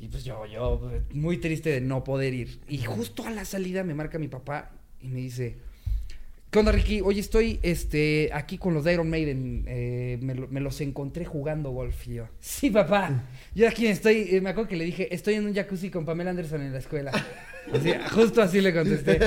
[0.00, 2.60] Y pues yo, yo, muy triste de no poder ir.
[2.66, 4.70] Y justo a la salida me marca mi papá
[5.02, 5.58] y me dice,
[6.52, 7.00] ¿qué onda Ricky?
[7.00, 11.70] Oye, estoy este, aquí con los de Iron Maiden, eh, me, me los encontré jugando
[11.70, 12.06] golf.
[12.06, 15.46] Y yo, sí papá, yo aquí estoy, eh, me acuerdo que le dije, estoy en
[15.46, 17.10] un jacuzzi con Pamela Anderson en la escuela.
[17.72, 19.20] Así, justo así le contesté.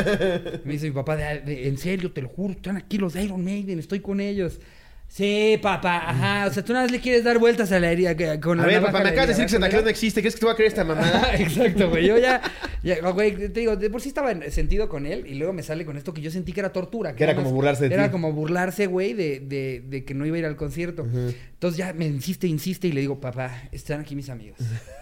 [0.65, 3.23] Me dice mi papá, "De- de- en serio, te lo juro, están aquí los de
[3.23, 4.59] Iron Maiden, estoy con ellos.
[5.07, 6.45] Sí, papá, ajá.
[6.47, 8.67] O sea, tú nada más le quieres dar vueltas a la herida con A la
[8.67, 10.19] ver, navaja papá, me a acabas de decir que Santa ¿verdad, Claus no existe.
[10.19, 11.35] ¿Crees que tú vas a creer esta mamada?
[11.39, 12.05] Exacto, güey.
[12.05, 12.41] Yo ya,
[12.83, 15.63] ya, güey, te digo, de por sí estaba en sentido con él y luego me
[15.63, 17.15] sale con esto que yo sentí que era tortura.
[17.15, 18.11] Que era como burlarse de Era ti.
[18.11, 21.05] como burlarse, güey, de, de, de que no iba a ir al concierto.
[21.05, 24.59] Entonces ya me insiste, insiste y le digo, papá, están aquí mis amigos.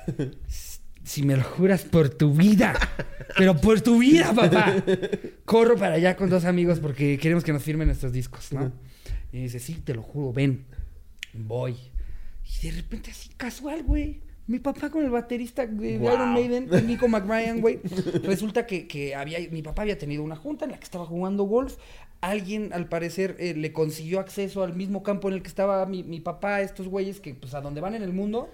[1.06, 2.74] Si me lo juras por tu vida,
[3.38, 4.74] pero por tu vida, papá.
[5.44, 8.72] Corro para allá con dos amigos porque queremos que nos firmen nuestros discos, ¿no?
[9.34, 10.64] Y dice, sí, te lo juro, ven.
[11.34, 11.76] Voy.
[12.62, 14.22] Y de repente así casual, güey.
[14.46, 16.14] Mi papá con el baterista de Wow.
[16.14, 17.80] Iron Maiden, Nico McBrien, güey.
[18.24, 21.46] Resulta que, que había, mi papá había tenido una junta en la que estaba jugando
[21.46, 21.78] golf.
[22.24, 26.04] Alguien, al parecer, eh, le consiguió acceso al mismo campo en el que estaba mi,
[26.04, 28.50] mi papá, estos güeyes que, pues, a donde van en el mundo,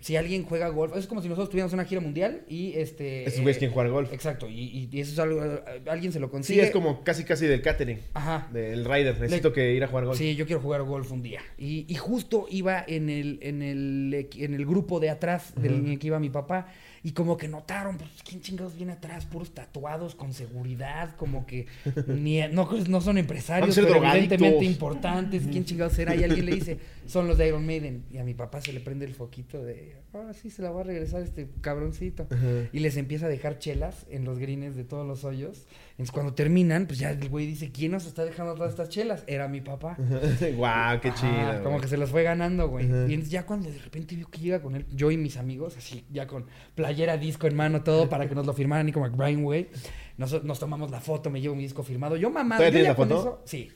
[0.00, 3.24] si alguien juega golf, es como si nosotros tuviéramos una gira mundial y este...
[3.26, 4.12] Esos güeyes quieren jugar golf.
[4.12, 5.42] Exacto, y, y eso es algo,
[5.86, 6.62] alguien se lo Sí, consigue.
[6.62, 8.00] es como casi casi del catering.
[8.14, 8.48] Ajá.
[8.52, 9.20] Del rider.
[9.20, 10.18] Necesito que ir a jugar golf.
[10.18, 11.40] Sí, yo quiero jugar golf un día.
[11.58, 15.88] Y, y justo iba en el, en el, en el grupo de atrás del en
[15.88, 16.68] el que iba mi papá.
[17.02, 19.24] Y como que notaron, pues, ¿quién chingados viene atrás?
[19.24, 21.66] Puros tatuados con seguridad, como que
[22.06, 25.44] ni, no, no son empresarios, pero evidentemente importantes.
[25.50, 26.14] ¿Quién chingados será?
[26.14, 28.04] Y alguien le dice, son los de Iron Maiden.
[28.10, 30.80] Y a mi papá se le prende el foquito de, ahora sí se la va
[30.80, 32.26] a regresar este cabroncito.
[32.72, 35.66] Y les empieza a dejar chelas en los greens de todos los hoyos.
[36.00, 39.22] Entonces cuando terminan, pues ya el güey dice, ¿quién nos está dejando todas estas chelas?
[39.26, 39.98] Era mi papá.
[40.56, 41.62] Guau, qué Ajá, chido.
[41.62, 42.86] Como que se los fue ganando, güey.
[42.86, 45.76] Y entonces ya cuando de repente vio que llega con él, yo y mis amigos,
[45.76, 49.42] así, ya con playera, disco en mano, todo, para que nos lo firmaran Nico McBride,
[49.42, 49.68] güey.
[50.16, 52.16] Nos, nos tomamos la foto, me llevo mi disco firmado.
[52.16, 53.20] Yo ¿Todavía yo tienes la con foto?
[53.20, 53.70] eso, sí.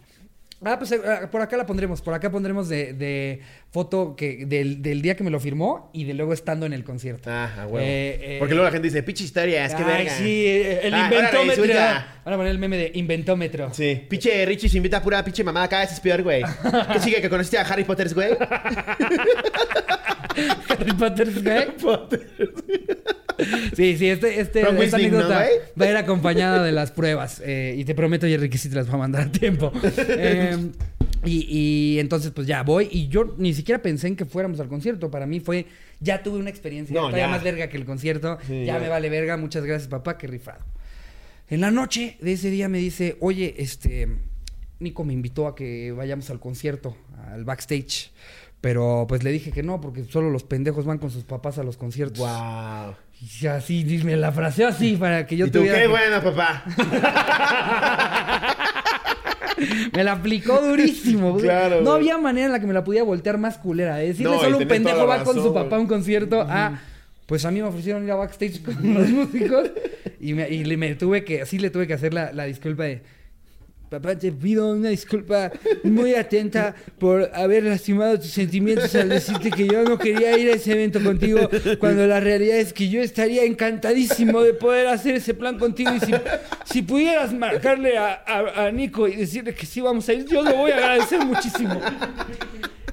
[0.65, 1.01] Ah, pues eh,
[1.31, 2.01] por acá la pondremos.
[2.03, 6.05] Por acá pondremos de, de foto que del, del día que me lo firmó y
[6.05, 7.31] de luego estando en el concierto.
[7.31, 7.79] Ah, huevo.
[7.81, 10.11] Eh, eh, Porque luego la gente dice, pinche historia, es que Ay, verga.
[10.17, 10.47] sí,
[10.83, 11.65] el Ah, inventómetro.
[11.65, 12.21] suya.
[12.25, 13.73] Van a poner el meme de inventómetro.
[13.75, 14.03] Sí.
[14.09, 16.43] Pinche Richie se invita a pura pinche mamada acá, ese es peor, güey.
[16.93, 18.31] ¿Qué sigue que conociste a Harry Potter, güey?
[20.69, 22.85] Harry Potter, güey.
[23.77, 25.47] Sí, sí, este, este, esta Wizarding, ¿no, anécdota
[25.81, 27.41] va a ir acompañada de las pruebas.
[27.45, 29.73] eh, y te prometo, Jerry, que sí te las va a mandar a tiempo.
[29.97, 30.71] Eh,
[31.25, 32.89] y, y entonces, pues ya voy.
[32.91, 35.11] Y yo ni siquiera pensé en que fuéramos al concierto.
[35.11, 35.67] Para mí fue,
[36.01, 37.31] ya tuve una experiencia No, todavía ya.
[37.31, 38.39] más verga que el concierto.
[38.47, 38.79] Sí, ya, ya.
[38.79, 39.37] me vale verga.
[39.37, 40.65] Muchas gracias, papá, qué rifado.
[41.49, 44.09] En la noche de ese día me dice, oye, este,
[44.81, 46.97] Nico me invitó a que vayamos al concierto,
[47.31, 48.13] al backstage.
[48.61, 51.63] Pero pues le dije que no, porque solo los pendejos van con sus papás a
[51.63, 52.19] los conciertos.
[52.21, 52.95] Wow.
[53.43, 55.77] Y así, me la fraseó así para que yo ¿Y tú tuviera.
[55.79, 56.65] qué que- bueno, papá?
[59.95, 61.33] Me la aplicó durísimo.
[61.33, 61.45] güey.
[61.45, 63.97] Claro, no había manera en la que me la podía voltear más culera.
[63.97, 66.45] De decirle No, solo un pendejo va con su papá a un concierto.
[66.49, 66.81] Ah,
[67.27, 69.71] pues a mí me ofrecieron ir a backstage con los músicos.
[70.21, 72.83] Y me, y le, me tuve que, así le tuve que hacer la, la disculpa
[72.85, 73.03] de.
[73.91, 75.53] Papá, te pido una disculpa
[75.85, 80.55] muy atenta por haber lastimado tus sentimientos al decirte que yo no quería ir a
[80.55, 85.33] ese evento contigo, cuando la realidad es que yo estaría encantadísimo de poder hacer ese
[85.35, 85.91] plan contigo.
[85.95, 86.01] Y
[86.65, 90.43] si, pudieras marcarle a, a- a Nico y decirle que sí vamos a ir, yo
[90.43, 91.81] lo voy a agradecer muchísimo.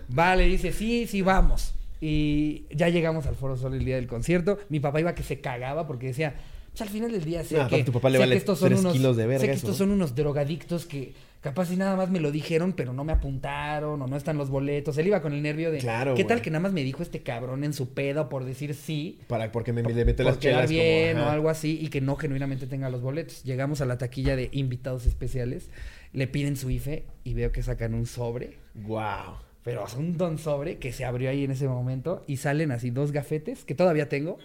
[0.09, 1.73] Vale, dice, sí, sí, vamos.
[1.99, 4.59] Y ya llegamos al Foro Sol el día del concierto.
[4.69, 6.35] Mi papá iba que se cagaba porque decía,
[6.71, 8.59] pues al final del día sé No, que, tu papá le sé vale que estos
[8.59, 11.95] son unos, kilos de verga sé que estos son unos drogadictos que capaz y nada
[11.95, 14.97] más me lo dijeron, pero no me apuntaron o no están los boletos.
[14.97, 17.23] Él iba con el nervio de, Claro, ¿qué tal que nada más me dijo este
[17.23, 19.19] cabrón en su pedo por decir sí?
[19.27, 21.27] Para, porque me, le mete las chelas bien como...
[21.27, 23.43] o algo así y que no genuinamente tenga los boletos.
[23.43, 25.71] Llegamos a la taquilla de invitados especiales,
[26.13, 28.59] le piden su IFE y veo que sacan un sobre.
[28.75, 29.37] Wow.
[29.63, 32.91] Pero es un don sobre que se abrió ahí en ese momento y salen así
[32.91, 34.37] dos gafetes que todavía tengo.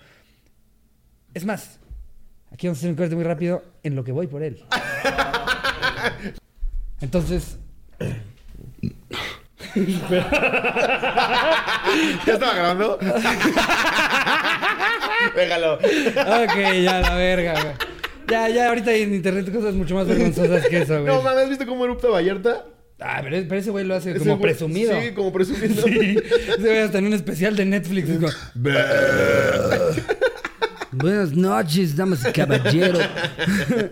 [1.35, 1.81] Es más,
[2.53, 4.65] aquí vamos a hacer un corte muy rápido en lo que voy por él.
[7.01, 7.59] Entonces,
[12.27, 12.99] ¿Ya estaba grabando?
[15.35, 15.75] Déjalo.
[15.75, 17.75] ok, ya la verga, güey.
[18.29, 21.07] Ya, ya, ahorita hay en internet cosas mucho más vergonzosas que eso, güey.
[21.15, 22.65] No, mames, ¿has visto cómo erupta Vallarta?
[22.99, 24.99] Ah, pero, pero ese güey lo hace como güey- presumido.
[25.01, 25.83] Sí, como presumido.
[25.87, 28.09] Sí, ese güey hasta en un especial de Netflix.
[28.09, 28.33] es como,
[30.99, 33.03] Buenas noches, damas y caballeros.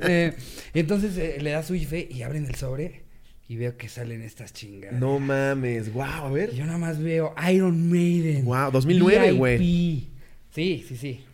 [0.06, 0.34] Eh,
[0.74, 3.02] entonces eh, le da su IFE y abren el sobre
[3.48, 4.98] y veo que salen estas chingadas.
[4.98, 5.92] No mames.
[5.92, 6.50] Wow, a ver.
[6.52, 8.44] Y yo nada más veo Iron Maiden.
[8.44, 9.38] Guau, 2009, VIP.
[9.38, 9.58] güey.
[10.50, 11.24] Sí, sí, sí.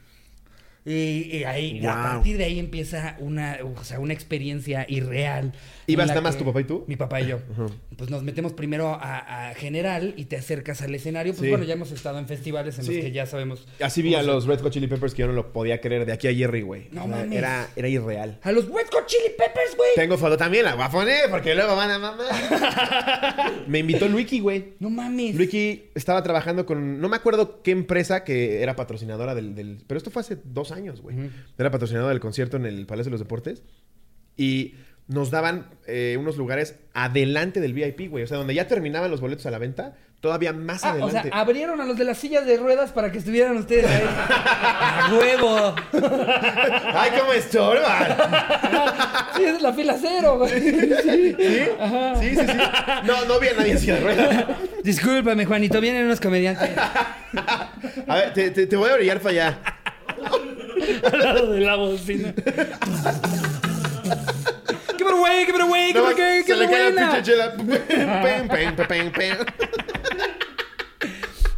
[0.85, 5.53] Y, y ahí, a partir de ahí empieza una, o sea, una experiencia irreal.
[5.87, 6.85] ¿Ibas nada más tu papá y tú?
[6.87, 7.39] Mi papá y yo.
[7.97, 11.33] Pues nos metemos primero a, a general y te acercas al escenario.
[11.33, 11.49] Pues Sí.
[11.51, 12.95] bueno, ya hemos estado en festivales en Sí.
[12.95, 13.67] los que ya sabemos.
[13.83, 16.13] Así vi a los Red Hot Chili Peppers que yo no lo podía creer de
[16.13, 16.89] aquí a Jerry, güey.
[16.93, 17.39] No O sea, mames.
[17.39, 18.39] Era, era irreal.
[18.43, 19.91] A los Red Hot Chili Peppers, güey.
[19.97, 22.27] Tengo foto también, la voy a poner porque luego van a mamar.
[23.69, 24.75] Me invitó Luiki, güey.
[24.79, 25.35] No mames.
[25.35, 27.01] Luiki estaba trabajando con.
[27.01, 29.55] No me acuerdo qué empresa que era patrocinadora del.
[29.55, 31.31] del- pero esto fue hace dos años, güey.
[31.59, 33.63] Era patrocinadora del concierto en el Palacio de los Deportes.
[34.37, 34.75] Y
[35.09, 38.25] nos daban eh, unos lugares adelante del VIP, güey.
[38.25, 41.05] O sea, donde ya terminaban los boletos a la venta, todavía más Ah, o sea,
[41.21, 41.31] adelante.
[41.33, 44.03] abrieron a los de las sillas de ruedas para que estuvieran ustedes ahí.
[44.09, 45.75] ¡A huevo!
[46.95, 48.17] ¡Ay, cómo estorban!
[49.37, 50.61] Sí, esa es la fila cero, güey.
[50.61, 51.35] Sí.
[51.39, 51.61] ¿Sí?
[51.81, 52.17] Ajá.
[52.21, 52.59] Sí, sí, sí.
[53.07, 54.45] No, no había nadie en silla de ruedas.
[54.85, 56.71] Discúlpame, Juanito, vienen unos comediantes
[58.07, 59.59] A ver, te, te- te voy a orillar para allá.
[61.13, 62.35] al lado de la bocina.
[64.97, 65.47] ¡Qué pero güey!
[65.47, 65.93] ¡Qué pero güey!
[65.93, 66.43] ¡Qué No, pero qué!
[66.47, 67.55] ¡Qué se le cae la pinche chela.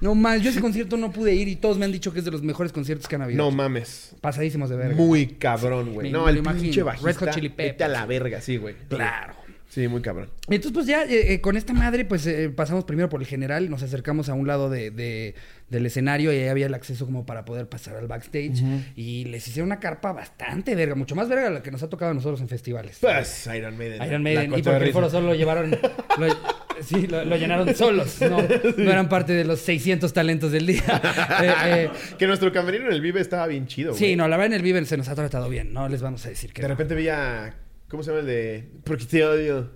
[0.01, 2.25] No mal, yo ese concierto no pude ir y todos me han dicho que es
[2.25, 3.39] de los mejores conciertos que han habido.
[3.39, 4.17] No mames.
[4.21, 4.97] Pasadísimos de verga.
[4.97, 6.11] Muy cabrón, güey.
[6.11, 7.31] No, me el pinche Red Hot bajista.
[7.31, 7.93] Chili vete a Peppers.
[7.93, 8.75] la verga, sí, güey.
[8.89, 9.42] Claro.
[9.73, 10.29] Sí, muy cabrón.
[10.49, 13.71] Entonces, pues ya eh, eh, con esta madre, pues eh, pasamos primero por el general,
[13.71, 15.35] nos acercamos a un lado de, de-
[15.71, 18.63] del escenario y ahí había el acceso como para poder pasar al backstage.
[18.97, 21.89] Y les hicieron una carpa bastante verga, mucho más verga de la que nos ha
[21.89, 22.99] tocado a nosotros en festivales.
[23.01, 24.03] Pues Iron Maiden.
[24.03, 26.37] Iron Maiden, y porque el foro solo lo llevaron, lo-
[26.83, 28.43] sí, lo, lo llenaron solos, no,
[28.77, 30.83] no eran parte de los 600 talentos del día.
[31.65, 33.99] Eh, Que nuestro camerino en el Vive estaba bien chido, güey.
[33.99, 36.27] sí, no, la verdad en el Viven se nos ha tratado bien, no les vamos
[36.27, 36.75] a decir que De no.
[36.75, 37.55] repente vi a...
[37.93, 38.71] ¿Cómo se llama el de...?
[38.85, 39.71] Porque te odio.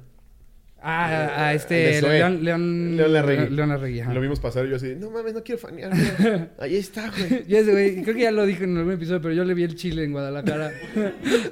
[0.81, 2.01] Ah, a El este.
[2.01, 3.55] León, León, León Larregui.
[3.55, 4.15] León Larregui, ajá.
[4.15, 5.91] Lo vimos pasar y yo así, no mames, no quiero fanear.
[5.91, 6.49] güey.
[6.59, 7.45] Ahí está, güey.
[7.49, 9.65] Y ese güey, creo que ya lo dije en algún episodio, pero yo le vi
[9.65, 10.73] el chile en Guadalajara.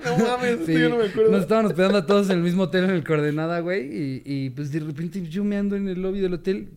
[0.06, 1.32] No mames, esto Sí, yo no me acuerdo.
[1.32, 3.82] Nos estaban hospedando a todos en el mismo hotel en el Coordenada, güey.
[3.84, 6.70] Y, y pues de repente yo me ando en el lobby del hotel,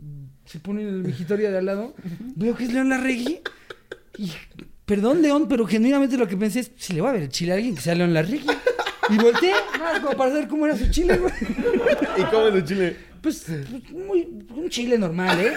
[0.43, 1.95] se pone en el migitorio de al lado,
[2.35, 3.39] veo que es León Larregui.
[4.17, 4.31] Y
[4.85, 7.53] perdón, León, pero genuinamente lo que pensé es: si le va a ver el chile
[7.53, 8.47] a alguien que sea León Larregui.
[9.09, 11.33] Y volteé, más como para saber cómo era su chile, güey.
[12.17, 12.97] ¿Y cómo es el chile?
[13.21, 15.53] Pues, pues, muy, un chile normal, ¿eh?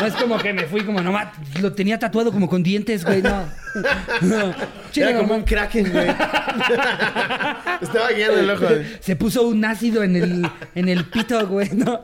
[0.00, 1.28] No es como que me fui como nomás,
[1.60, 3.44] lo tenía tatuado como con dientes, güey, no.
[4.22, 4.54] No,
[4.90, 6.08] Chile Era como un kraken, güey.
[7.80, 8.66] Estaba guiando el ojo.
[9.00, 12.00] Se puso un ácido en el, en el pito, güey, ¿no?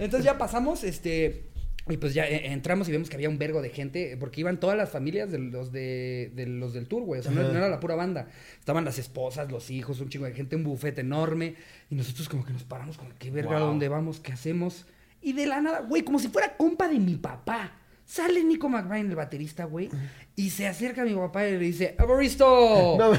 [0.00, 1.44] Entonces ya pasamos, este...
[1.88, 4.58] Y pues ya eh, entramos y vemos que había un vergo de gente, porque iban
[4.58, 7.20] todas las familias de los, de, de los del tour, güey.
[7.20, 8.28] O sea, no, era la pura banda.
[8.58, 11.54] Estaban las esposas, los hijos, un chingo de gente, un bufete enorme.
[11.88, 13.56] Y nosotros como que nos paramos, como, ¿qué verga?
[13.56, 13.68] ¿A Wow.
[13.68, 14.18] dónde vamos?
[14.18, 14.86] ¿Qué hacemos?
[15.22, 17.72] Y de la nada, güey, como si fuera compa de mi papá.
[18.08, 19.90] Sale Nico McBride, el baterista, güey,
[20.36, 22.96] y se acerca a mi papá y le dice, ¡Evaristo!
[22.98, 23.10] No,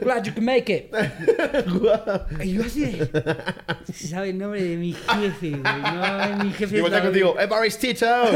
[0.00, 0.90] Glad you can make it.
[1.70, 2.26] guau.
[2.42, 3.08] Y yo así de...
[3.92, 5.62] ¿Sabe el nombre de mi jefe, güey?
[5.62, 6.78] No, mi jefe...
[6.78, 8.06] Y voltea contigo, Evaristito.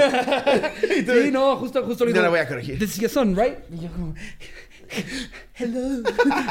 [0.80, 2.78] Sí, no, justo, justo No la voy a corregir.
[2.78, 3.58] This is your son, right?
[3.72, 4.14] Y yo como...
[5.54, 6.02] Hello.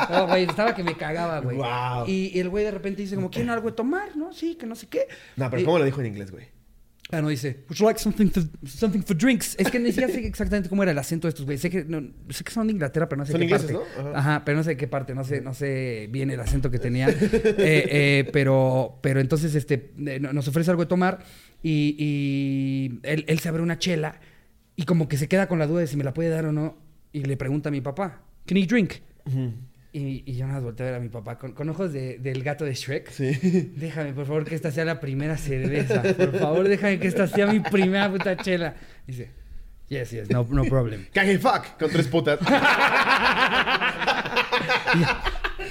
[0.10, 1.56] No, güey, estaba que me cagaba, güey.
[1.56, 2.06] Wow.
[2.06, 4.16] Y, y el güey de repente dice como, ¿quieren algo de tomar?
[4.18, 4.34] ¿No?
[4.34, 5.08] Sí, que no sé qué.
[5.38, 6.59] No, pero ¿cómo lo dijo en inglés, güey?
[7.12, 9.56] Ah, no, dice, would you like something for, something for drinks?
[9.58, 11.60] Es que ni siquiera sé exactamente cómo era el acento de estos güeyes.
[11.62, 13.88] Sé que, no, sé que son de Inglaterra, pero no sé Son qué ingleses, parte.
[14.04, 14.10] ¿no?
[14.10, 14.20] Ajá.
[14.20, 14.46] Ajá.
[14.46, 17.10] pero no sé qué parte, no sé, no sé bien el acento que tenía.
[17.10, 17.16] Eh,
[17.58, 21.20] eh, pero, pero entonces este, eh, no- nos ofrece algo de tomar
[21.64, 24.20] y, y él, él se abre una chela
[24.76, 26.52] y como que se queda con la duda de si me la puede dar o
[26.52, 26.78] no.
[27.12, 28.94] Y le pregunta a mi papá, ¿Can he drink?
[29.92, 32.20] Y, y yo nada más volteo a ver a mi papá con, con ojos de-
[32.20, 33.10] del gato de Shrek.
[33.10, 33.72] Sí.
[33.76, 36.04] Déjame, por favor, que esta sea la primera cerveza.
[36.04, 38.76] Por favor, déjame que esta sea mi primera puta chela.
[39.08, 39.32] Dice,
[39.88, 41.08] yes, yes, no, no problem.
[41.14, 41.76] Can he fuck?
[41.80, 42.38] Con tres putas.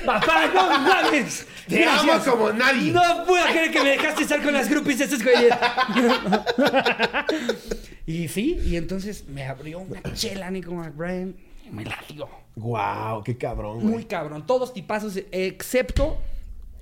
[0.05, 1.47] ¡Papá, no mames!
[1.69, 2.93] Te amo como nadie.
[2.93, 5.53] No puedo creer que me dejaste estar con las groupies de estos güeyes.
[8.07, 11.35] y sí, y entonces me abrió una chela Nico McBride
[11.67, 12.29] y me la dio.
[12.59, 14.05] Wow, qué cabrón, Muy güey.
[14.07, 14.47] cabrón.
[14.47, 16.19] Todos tipazos, excepto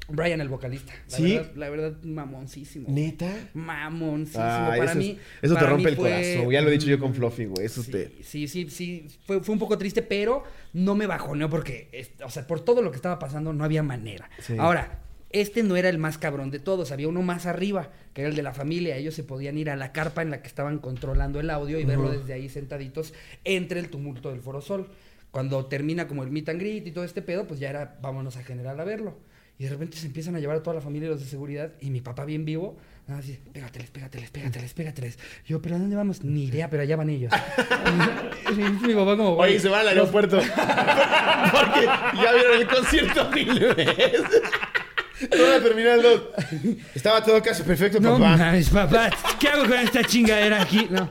[0.09, 0.93] Brian, el vocalista.
[1.11, 1.35] La ¿Sí?
[1.37, 2.87] Verdad, la verdad, mamoncísimo.
[2.89, 3.29] ¿Neta?
[3.55, 4.45] Mamoncísimo.
[4.45, 5.11] Para eso, mí.
[5.43, 6.53] es- eso te rompe el fue- corazón.
[6.53, 7.67] Ya lo he dicho yo con Fluffy, güey.
[7.67, 8.13] Eso Sí, te...
[8.23, 9.09] sí, sí, sí.
[9.27, 11.91] Fue, fue un poco triste, pero no me bajoneó porque,
[12.25, 14.31] o sea, por todo lo que estaba pasando, no había manera.
[14.39, 14.55] Sí.
[14.59, 16.93] Ahora, este no era el más cabrón de todos.
[16.93, 18.97] Había uno más arriba, que era el de la familia.
[18.97, 21.85] Ellos se podían ir a la carpa en la que estaban controlando el audio y
[21.85, 23.13] verlo desde ahí sentaditos
[23.45, 24.89] entre el tumulto del Foro Sol.
[25.37, 28.39] Cuando termina como el meet and greet y todo este pedo, pues ya era vámonos
[28.39, 29.19] a general a verlo.
[29.59, 31.73] Y de repente se empiezan a llevar a toda la familia los de seguridad.
[31.79, 35.19] Y mi papá bien vivo, nada así, pégateles, pégateles, pégateles, pégateles.
[35.45, 36.25] Yo, ¿pero a dónde vamos?
[36.25, 37.35] Ni idea, pero allá van ellos.
[38.51, 40.39] y mi papá como, Oye, se van al aeropuerto.
[41.53, 44.23] Porque ya vieron el concierto mil veces.
[45.31, 46.23] Toda la terminal 2.
[46.95, 48.37] Estaba todo casi perfecto, No papá.
[48.37, 50.87] mames, papá, ¿qué hago con esta chingadera aquí?
[50.91, 51.11] No,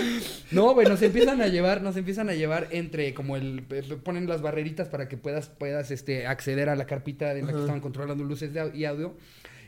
[0.50, 3.62] no güey, nos empiezan a llevar, nos empiezan a llevar entre como el
[4.04, 7.58] ponen las barreritas para que puedas puedas este acceder a la carpita en la que
[7.60, 9.16] estaban controlando luces de y audio.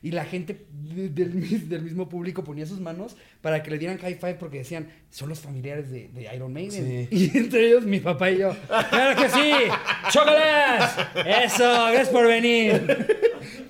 [0.04, 3.98] Y la gente de- del, del mismo público ponía sus manos para que le dieran
[3.98, 7.06] high five porque decían, son los familiares de, de Iron Maiden.
[7.08, 7.30] Sí.
[7.32, 8.52] Y entre ellos mi papá y yo,
[8.90, 9.52] ¡Claro que sí!
[10.10, 10.96] ¡Chocolás!
[11.14, 11.62] ¡Eso!
[11.92, 12.82] ¡Gracias por venir!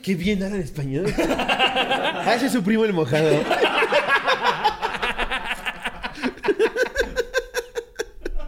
[0.02, 1.06] Qué bien hablan español.
[2.24, 3.28] Ah, ese es su primo el mojado.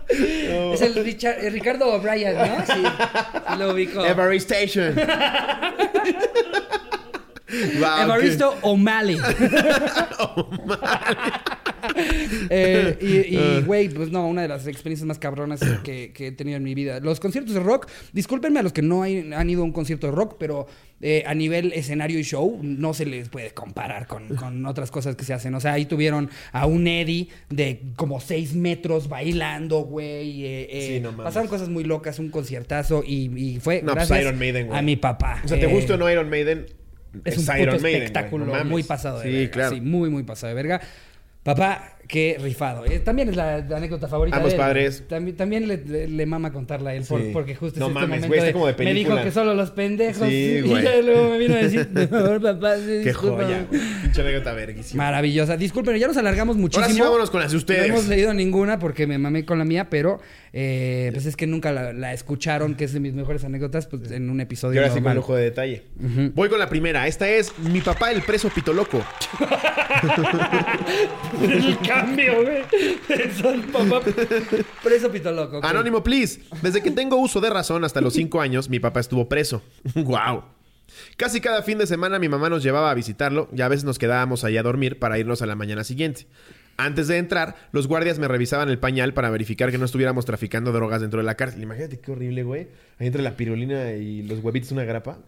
[0.09, 2.45] Es el, Richard- el Ricardo O'Brien, ¿no?
[2.67, 4.05] Sí, sí lo ubico.
[4.05, 4.95] Every Station.
[7.81, 9.19] Wow, Evaristo O'Malley.
[12.51, 16.33] Eh, y, y, güey, pues no, una de las experiencias más cabronas que, que he
[16.33, 16.99] tenido en mi vida.
[17.01, 20.07] Los conciertos de rock, discúlpenme a los que no hay- han ido a un concierto
[20.07, 20.67] de rock, pero
[21.03, 25.14] eh, a nivel escenario y show no se les puede comparar con, con otras cosas
[25.14, 25.55] que se hacen.
[25.55, 30.45] O sea, ahí tuvieron a un Eddie de como seis metros bailando, güey.
[30.47, 34.11] eh, eh, Sí, no pasaron cosas muy locas, un conciertazo y, y fue No, pues,
[34.11, 34.79] Iron Maiden, güey.
[34.79, 35.43] a mi papá.
[35.45, 36.67] O sea, ¿te Eh, gusta o no Iron Maiden?
[37.24, 39.50] Es un Iron puto Maiden, espectáculo no muy pasado de Sí, verga.
[39.50, 39.74] claro.
[39.74, 40.81] Sí, muy, muy pasado de verga.
[41.42, 42.85] Papá, Qué rifado.
[42.85, 44.61] Eh, también es la, la anécdota favorita Ambos de él.
[44.61, 45.05] padres.
[45.09, 47.31] También, también le, le- le mama contarla a él por- Sí.
[47.33, 49.23] porque justo No es este mames, momento güey, está de, como de Me dijo película.
[49.25, 50.29] que solo los pendejos.
[50.29, 50.83] Sí, y güey.
[50.85, 51.88] ya luego me vino a decir,
[52.43, 53.45] papá, sí, Qué discúlpame".
[53.45, 53.67] joya.
[54.03, 55.03] Pinche anécdota verguísima.
[55.05, 55.57] Maravillosa.
[55.57, 56.85] Disculpen, ya nos alargamos muchísimo.
[56.85, 57.87] Ahora sí, vámonos con las de No ustedes.
[57.87, 60.21] hemos leído ninguna porque me mamé con la mía, pero
[60.53, 64.11] eh, pues es que nunca la, la escucharon, que es de mis mejores anécdotas, pues
[64.11, 65.17] en un Y episodio ahora sí con normal.
[65.17, 65.83] lujo de detalle.
[66.35, 67.07] Voy con la primera.
[67.09, 69.03] Esta es Mi papá el preso pitoloco.
[71.94, 72.62] Cambio, güey.
[73.40, 74.00] Son papá.
[74.83, 75.61] Preso pito loco.
[75.62, 76.40] Anónimo, please.
[76.62, 79.62] Desde que tengo uso de razón hasta los 5 años, mi papá estuvo preso.
[79.94, 80.44] ¡Wow!
[81.16, 83.98] Casi cada fin de semana mi mamá nos llevaba a visitarlo y a veces nos
[83.98, 86.26] quedábamos ahí a dormir para irnos a la mañana siguiente.
[86.77, 90.73] Antes de entrar, los guardias me revisaban el pañal para verificar que no estuviéramos traficando
[90.73, 91.63] drogas dentro de la cárcel.
[91.63, 92.69] Imagínate qué horrible, güey.
[92.99, 95.19] Ahí entre la pirulina y los huevitos una grapa.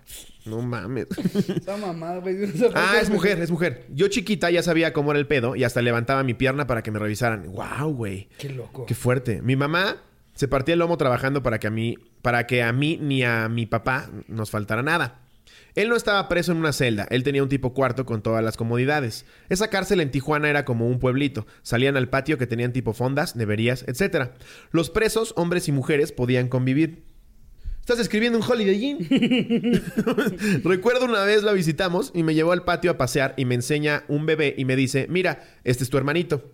[0.44, 1.06] No mames.
[1.48, 2.36] Esa mamada, güey.
[2.74, 3.86] Ah, es mujer, es mujer.
[3.94, 6.90] Yo chiquita ya sabía cómo era el pedo y hasta levantaba mi pierna para que
[6.90, 7.46] me revisaran.
[7.52, 8.28] ¡Wow, güey!
[8.38, 8.86] Qué loco.
[8.86, 9.42] Qué fuerte.
[9.42, 10.02] Mi mamá
[10.34, 13.48] se partía el lomo trabajando para que a mí, para que a mí ni a
[13.48, 15.25] mi papá nos faltara nada.
[15.76, 18.56] Él no estaba preso en una celda, él tenía un tipo cuarto con todas las
[18.56, 19.26] comodidades.
[19.50, 21.46] Esa cárcel en Tijuana era como un pueblito.
[21.62, 24.30] Salían al patio que tenían tipo fondas, neverías, etc.
[24.70, 27.04] Los presos, hombres y mujeres, podían convivir.
[27.80, 30.62] ¿Estás escribiendo un Holiday Inn?
[30.64, 34.04] Recuerdo una vez la visitamos y me llevó al patio a pasear y me enseña
[34.08, 36.50] un bebé y me dice, mira, este es tu hermanito.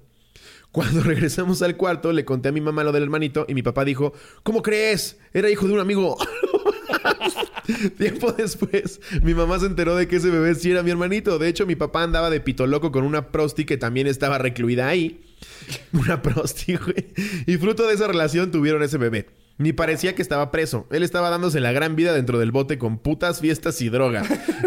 [0.73, 3.85] Cuando regresamos al cuarto, le conté a mi mamá lo del hermanito y mi papá
[3.85, 5.19] dijo, ¿cómo crees?
[5.33, 6.17] Era hijo de un amigo.
[7.99, 11.39] Tiempo después, mi mamá se enteró de que ese bebé sí era mi hermanito.
[11.39, 14.89] De hecho, mi papá andaba de pito loco con una prosti que también estaba recluida
[14.89, 15.21] ahí.
[15.93, 17.09] Una prosti, güey.
[17.47, 19.27] Y fruto de esa relación tuvieron ese bebé.
[19.59, 20.87] Ni parecía que estaba preso.
[20.91, 24.23] Él estaba dándose la gran vida dentro del bote con putas, fiestas y droga.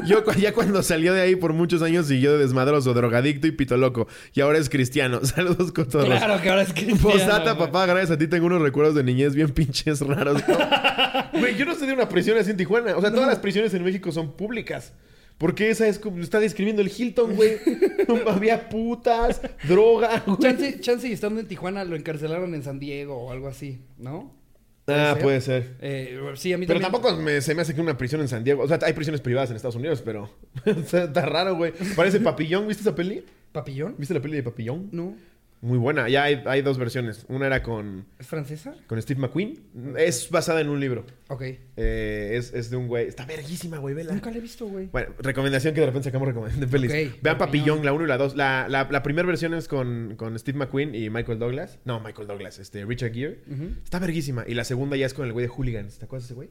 [0.05, 3.77] Yo ya cuando salió de ahí por muchos años siguió de desmadroso, drogadicto y pito
[3.77, 4.07] loco.
[4.33, 5.19] Y ahora es cristiano.
[5.25, 6.05] Saludos con todos.
[6.05, 7.01] Claro que ahora es cristiano.
[7.01, 7.65] Posdata, güey.
[7.65, 10.41] papá, gracias a ti tengo unos recuerdos de niñez bien pinches raros.
[10.47, 10.55] ¿no?
[11.39, 12.95] Güey, yo no sé de una prisión así en Tijuana.
[12.95, 14.93] O sea, todas las prisiones en México son públicas.
[15.37, 16.21] Porque esa es como...
[16.21, 17.57] Está describiendo el Hilton, güey.
[18.27, 20.39] Había putas, droga, güey.
[20.39, 24.44] Chance, chance y estando en Tijuana lo encarcelaron en San Diego o algo así, ¿no?
[24.87, 25.23] Ah, ser?
[25.23, 25.73] puede ser.
[25.81, 27.01] Eh, sí, a mí Pero también.
[27.01, 28.63] tampoco me- se me hace que una prisión en San Diego.
[28.63, 30.29] O sea, hay prisiones privadas en Estados Unidos, pero.
[30.65, 31.73] está, está raro, güey.
[31.95, 32.67] Parece Papillón.
[32.67, 33.23] ¿Viste esa peli?
[33.51, 33.95] ¿Papillón?
[33.97, 34.89] ¿Viste la peli de Papillón?
[34.91, 35.15] No.
[35.61, 36.07] Muy buena.
[36.09, 37.25] Ya hay, hay dos versiones.
[37.27, 38.75] Una era con, ¿Es francesa?
[38.87, 39.63] con Steve McQueen.
[39.97, 41.05] Es basada en un libro.
[41.29, 41.41] Ok.
[41.41, 43.07] Eh, es, es de un güey.
[43.07, 43.95] Está verguísima, güey.
[43.95, 44.13] Vela.
[44.13, 44.87] Nunca la he visto, güey.
[44.87, 46.91] Bueno, recomendación que de repente sacamos recomendación de pelis.
[46.91, 47.83] Ok, Vean Papillón.
[47.83, 48.35] La 1 y la 2.
[48.35, 51.79] La, la, la primera versión es con, con Steve McQueen y Michael Douglas.
[51.83, 53.39] No, Michael Douglas, este, Richard Gere.
[53.83, 54.43] Está verguísima.
[54.47, 55.97] Y la segunda ya es con el güey de Hooligans.
[55.97, 56.49] ¿Te acuerdas de ese güey?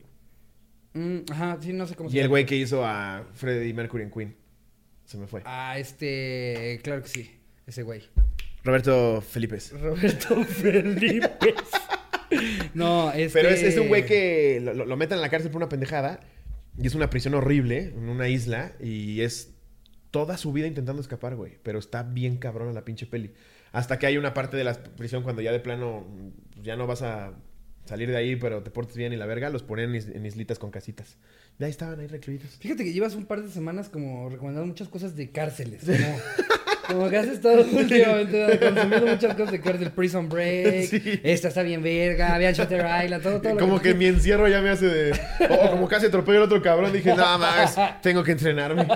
[0.95, 4.05] Mm, ajá, sí, no sé cómo se Y el güey que hizo a Freddie Mercury
[4.05, 4.37] en Queen.
[5.05, 5.43] Se me fue.
[5.45, 6.81] Ah, este.
[6.83, 7.31] Claro que sí.
[7.67, 8.03] Ese güey.
[8.64, 9.59] Roberto Felipe.
[9.81, 11.55] Roberto Felipe.
[12.74, 13.38] no, este.
[13.40, 16.20] Pero es, es un güey que lo, meten en la cárcel por una pendejada.
[16.77, 18.72] Y es una prisión horrible en una isla.
[18.81, 19.53] Y es
[20.11, 21.59] toda su vida intentando escapar, güey.
[21.62, 23.33] Pero está bien cabrona la pinche peli.
[23.72, 26.87] Hasta que hay una parte de la prisión cuando ya de plano mm, ya no
[26.87, 27.35] vas a
[27.85, 30.24] salir de ahí, pero te portes bien y la verga, los ponen en, is- en
[30.24, 31.16] islitas con casitas.
[31.59, 32.57] Y ahí estaban ahí recluidos.
[32.61, 35.83] Fíjate que llevas un par de semanas como recomendando muchas cosas de cárceles.
[35.85, 35.96] Como,
[36.87, 39.90] como que has estado últimamente consumiendo muchas cosas de cárcel.
[39.90, 40.88] Prison Break.
[40.88, 41.20] Sí.
[41.23, 42.37] Esta está bien verga.
[42.38, 43.23] Vean Shutter Island.
[43.23, 45.20] Todo, todo lo Como que mi encierro ya me hace de.
[45.49, 46.92] O, o como casi atropello al otro cabrón.
[46.92, 48.87] Dije, nada más, tengo que entrenarme.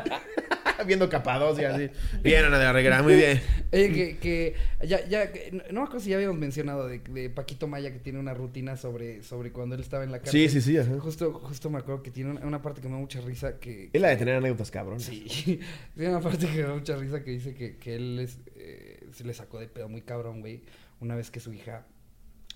[0.86, 1.90] Viendo Capadocia así.
[2.22, 3.40] Bien, Ana de la Reguera, muy bien.
[3.72, 4.54] Oye, que, que
[4.86, 7.92] ya, ya, que- no no me acuerdo si ya habíamos mencionado de, de Paquito Maya
[7.92, 10.48] que tiene una rutina sobre, sobre cuando él estaba en la cárcel.
[10.48, 10.78] Sí, sí, sí.
[10.78, 10.98] Ajá.
[11.00, 13.90] Justo, justo me acuerdo que tiene una, una parte que me da mucha risa que...
[13.92, 15.00] Es la de tener anécdotas cabrón.
[15.00, 15.26] Sí,
[15.94, 19.08] tiene una parte que me da mucha risa que dice que, que él es, eh,
[19.12, 20.62] se le sacó de pedo muy cabrón, güey.
[21.00, 21.86] Una vez que su hija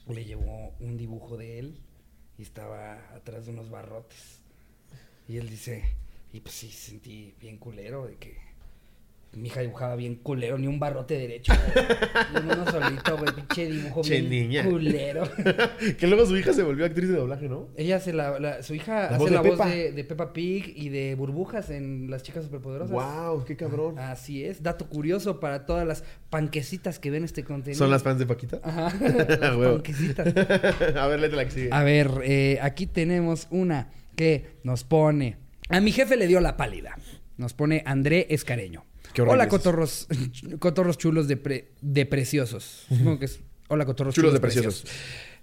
[0.09, 1.81] le llevó un dibujo de él
[2.39, 4.41] y estaba atrás de unos barrotes.
[5.29, 5.85] Y él dice,
[6.33, 8.41] y pues sí, sentí bien culero de que
[9.35, 11.55] mi hija dibujaba bien culero, ni un barrote derecho.
[11.55, 12.45] güey.
[12.45, 14.65] Uno solito, güey, pinche dibujo Che, bien niña.
[14.65, 15.23] culero.
[15.99, 17.69] que luego su hija se volvió actriz de doblaje, ¿no?
[17.79, 20.75] Ella hace la, la- su hija La hace voz la voz de, de Peppa Pig
[20.77, 22.93] y de burbujas en Las Chicas Superpoderosas.
[22.93, 23.99] Wow, qué cabrón.
[23.99, 27.79] Así es, dato curioso para todas las panquecitas que ven este contenido.
[27.79, 28.61] ¿Son las fans de Paquita?
[28.63, 30.27] Ajá, las panquecitas.
[30.95, 31.69] A ver, léete la que sigue.
[31.73, 35.39] A ver, eh, aquí tenemos una que nos pone.
[35.69, 36.97] A mi jefe le dio la pálida.
[37.37, 38.85] Nos pone André Escareño.
[39.15, 40.07] Qué Hola, cotorros,
[40.59, 42.87] cotorros chulos de, pre- de preciosos.
[42.89, 43.41] Supongo que es.
[43.69, 44.85] Hola, cotorros Chulos chulos, de preciosos.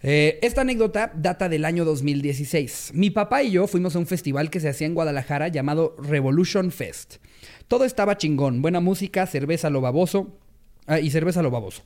[0.01, 2.91] Eh, esta anécdota data del año 2016.
[2.93, 6.71] Mi papá y yo fuimos a un festival que se hacía en Guadalajara llamado Revolution
[6.71, 7.15] Fest.
[7.67, 10.38] Todo estaba chingón, buena música, cerveza lo baboso
[10.88, 11.84] ah, y cerveza lo baboso.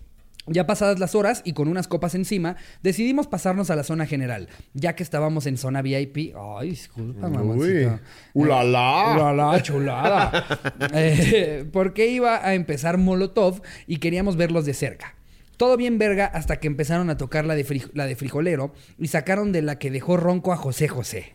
[0.47, 4.49] Ya pasadas las horas y con unas copas encima, decidimos pasarnos a la zona general,
[4.73, 6.35] ya que estábamos en zona VIP.
[6.35, 8.01] Ay, disculpa, mamacita.
[8.33, 9.13] ¡Ulala!
[9.15, 10.43] ¡Ulala, chulada!
[10.93, 15.15] Eh, porque iba a empezar Molotov y queríamos verlos de cerca.
[15.57, 19.51] Todo bien verga hasta que empezaron a tocar la de, la de frijolero y sacaron
[19.51, 21.33] de la que dejó ronco a José José.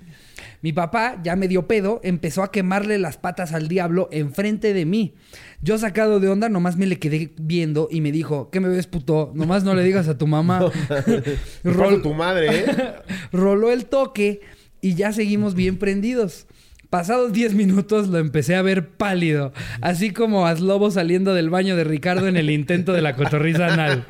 [0.60, 5.14] Mi papá, ya medio pedo, empezó a quemarle las patas al diablo enfrente de mí.
[5.62, 8.86] Yo sacado de onda, nomás me le quedé viendo y me dijo, ¿qué me ves,
[8.86, 9.32] puto?
[9.34, 10.70] Nomás no le digas a tu mamá.
[11.64, 12.02] Rol...
[12.02, 12.66] tu madre, ¿eh?
[13.32, 14.40] Roló el toque
[14.80, 16.46] y ya seguimos bien prendidos.
[16.90, 21.76] Pasados 10 minutos lo empecé a ver pálido, así como a Slobo saliendo del baño
[21.76, 24.06] de Ricardo en el intento de la cotorriza anal.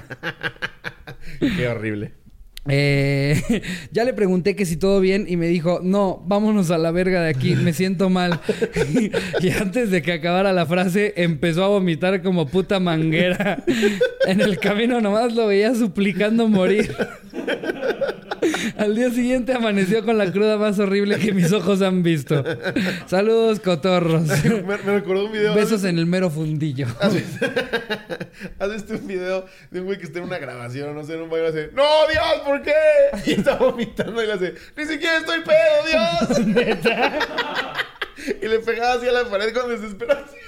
[1.57, 2.17] Qué horrible.
[2.69, 3.62] Eh,
[3.92, 7.23] ya le pregunté que si todo bien y me dijo, no, vámonos a la verga
[7.23, 8.40] de aquí, me siento mal.
[9.40, 13.64] y antes de que acabara la frase, empezó a vomitar como puta manguera.
[14.27, 16.94] en el camino nomás lo veía suplicando morir.
[18.77, 22.44] Al día siguiente amaneció con la cruda más horrible que mis ojos han visto.
[23.07, 24.23] Saludos, cotorros.
[24.44, 25.55] Me, me recordó un video.
[25.55, 26.87] Besos en el mero fundillo.
[27.01, 27.46] ¿Has visto,
[28.59, 31.23] has visto un video de un güey que está en una grabación, no sé, en
[31.23, 32.73] un y hace, ¡No, Dios, ¿por qué?
[33.27, 36.57] Y está vomitando y le hace, ¡Ni siquiera estoy pedo, Dios!
[38.42, 40.38] y le pegaba así a la pared con desesperación.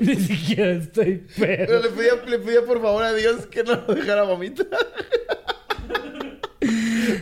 [0.00, 1.82] Ni siquiera estoy Pero pedo.
[1.82, 4.66] le pedía, le pedía por favor a Dios que no lo dejara vomitar.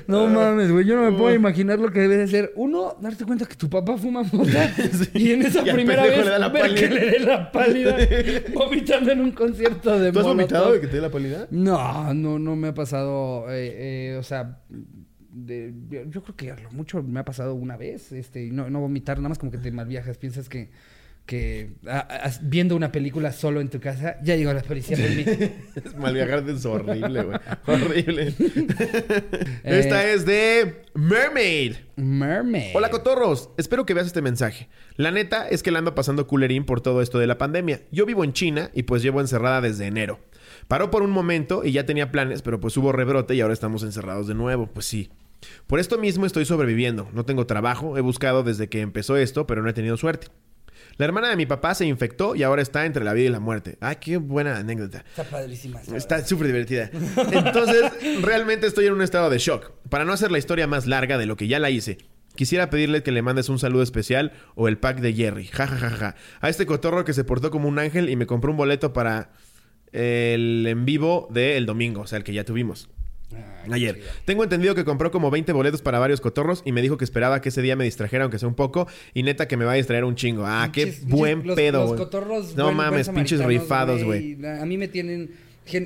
[0.07, 0.85] No mames, güey.
[0.87, 2.53] Yo no me puedo imaginar lo que debe de ser.
[2.57, 4.73] Uno, darte cuenta que tu papá fuma mota.
[5.15, 6.81] Y en esa Y primera vez, le da la ver pálida.
[6.81, 7.97] que le dé la pálida.
[8.55, 10.37] vomitando en un concierto de ¿Tú has Molotov.
[10.37, 11.47] vomitado de que te dé la pálida?
[11.51, 13.47] No, no, no me ha pasado.
[13.51, 14.61] eh, eh, o sea,
[15.31, 15.73] de-
[16.11, 18.13] yo creo que a lo mucho me ha pasado una vez.
[18.13, 20.19] Este, y no, no vomitar, nada más como que te malviajas.
[20.19, 20.71] Piensas que.
[21.27, 25.09] Que a- a- viendo una película solo en tu casa, ya llegó la policía por
[25.09, 25.25] mí.
[25.99, 27.39] Malviajar es horrible, güey.
[27.67, 28.35] Horrible.
[29.65, 29.79] Eh.
[29.79, 31.75] Esta es de Mermaid.
[31.97, 32.73] Mermaid.
[32.75, 34.69] Hola cotorros, espero que veas este mensaje.
[34.97, 37.83] La neta es que la ando pasando culerín por todo esto de la pandemia.
[37.93, 40.19] Yo vivo en China y pues llevo encerrada desde enero.
[40.69, 43.85] Paró por un momento y ya tenía planes, pero pues hubo rebrote y ahora estamos
[43.85, 44.67] encerrados de nuevo.
[44.67, 45.11] Pues sí.
[45.67, 47.09] Por esto mismo estoy sobreviviendo.
[47.13, 50.27] No tengo trabajo, he buscado desde que empezó esto, pero no he tenido suerte.
[51.03, 53.41] La hermana de mi papá se infectó y ahora está entre la vida y la
[53.41, 53.77] muerte.
[53.81, 55.05] Ay, qué buena anécdota.
[55.11, 55.81] Está padrísima.
[55.97, 56.91] Está súper divertida.
[57.33, 57.91] Entonces,
[58.23, 59.73] realmente estoy en un estado de shock.
[59.89, 61.99] Para no hacer la historia más larga de lo que ya la hice,
[62.37, 65.47] quisiera pedirle que le mandes un saludo especial o el pack de Jerry.
[65.47, 66.15] Ja, ja, ja, ja.
[66.41, 69.33] A este cotorro que se portó como un ángel y me compró un boleto para
[69.91, 72.89] el en vivo del domingo, o sea, el que ya tuvimos.
[73.35, 74.01] Ah, Ayer.
[74.25, 77.41] Tengo entendido que compró como 20 boletos para varios cotorros y me dijo que esperaba
[77.41, 78.89] que ese día me distrajera, aunque sea un poco.
[79.15, 80.45] Y neta que me va a distraer un chingo.
[80.47, 82.57] Ah, qué buen los- pedo, Los cotorros.
[82.57, 84.37] No buen- mames, buen pinches rifados, güey.
[84.45, 85.31] A mí me tienen.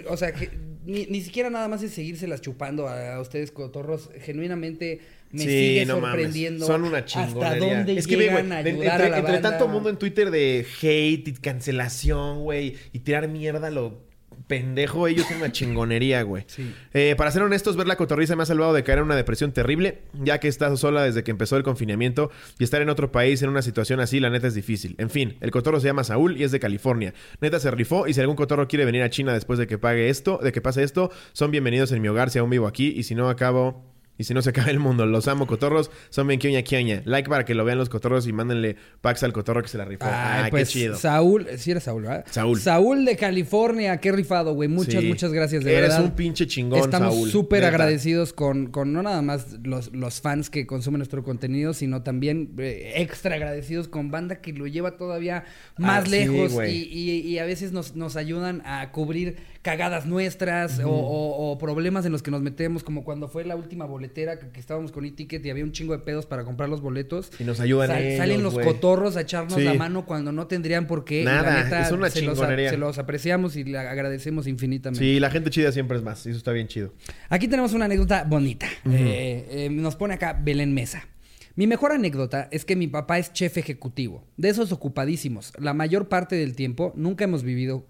[0.08, 0.50] o sea, que
[0.86, 4.08] ni, ni siquiera nada más es seguírselas chupando a, a ustedes, cotorros.
[4.22, 5.00] Genuinamente
[5.32, 6.10] me Sí, sigue no mames.
[6.10, 6.66] sorprendiendo.
[6.66, 7.76] Son una Hasta chingonería.
[7.76, 9.50] dónde es que llegan a ayudar entre, a la entre banda.
[9.50, 14.05] tanto mundo en Twitter de hate y cancelación, güey, y tirar mierda lo
[14.46, 16.44] pendejo, ellos son una chingonería, güey.
[16.46, 16.72] Sí.
[16.94, 19.52] Eh, para ser honestos, ver la cotorriza me ha salvado de caer en una depresión
[19.52, 23.10] terrible, ya que he estado sola desde que empezó el confinamiento y estar en otro
[23.12, 24.94] país en una situación así, la neta es difícil.
[24.98, 27.14] En fin, el cotorro se llama Saúl y es de California.
[27.40, 30.08] Neta se rifó y si algún cotorro quiere venir a China después de que pague
[30.08, 33.02] esto, de que pase esto, son bienvenidos en mi hogar si aún vivo aquí y
[33.02, 33.95] si no acabo...
[34.18, 35.90] Y si no se acaba el mundo, los amo, cotorros.
[36.10, 37.02] Son bien quioña quioña.
[37.04, 39.84] Like para que lo vean los cotorros y mándenle packs al cotorro que se la
[39.84, 40.04] rifó.
[40.06, 40.96] Ay, ah, pues, qué chido.
[40.96, 42.24] Saúl, sí era Saúl, ¿verdad?
[42.30, 42.58] Saúl.
[42.60, 44.68] Saúl de California, qué rifado, güey.
[44.68, 45.08] Muchas, Sí.
[45.08, 46.04] muchas gracias, de Eres verdad.
[46.04, 47.30] un pinche chingón, Estamos Saúl.
[47.30, 47.68] súper Neta.
[47.68, 52.54] agradecidos con, con no nada más los, los fans que consumen nuestro contenido, sino también
[52.58, 55.44] eh, extra agradecidos con banda que lo lleva todavía
[55.76, 60.78] más Ah, lejos y, y- y a veces nos, nos ayudan a cubrir cagadas nuestras
[60.78, 64.38] o, o- o problemas en los que nos metemos, como cuando fue la última boletera
[64.38, 67.30] que, que estábamos con e-ticket y había un chingo de pedos para comprar los boletos.
[67.38, 69.62] Y nos ayudan Sal- ellos, salen los cotorros a echarnos Sí.
[69.64, 71.24] la mano cuando no tendrían por qué.
[71.24, 72.70] Nada, la neta, es una se los, chingonería.
[72.70, 75.04] se los apreciamos y le agradecemos infinitamente.
[75.04, 76.26] Sí, la gente chida siempre es más.
[76.26, 76.92] Eso está bien chido.
[77.28, 78.66] Aquí tenemos una anécdota bonita.
[78.90, 81.08] Eh, eh, nos pone acá Belén Mesa.
[81.54, 85.52] Mi mejor anécdota es que mi papá es chef ejecutivo, de esos ocupadísimos.
[85.58, 87.86] La mayor parte del tiempo nunca hemos vivido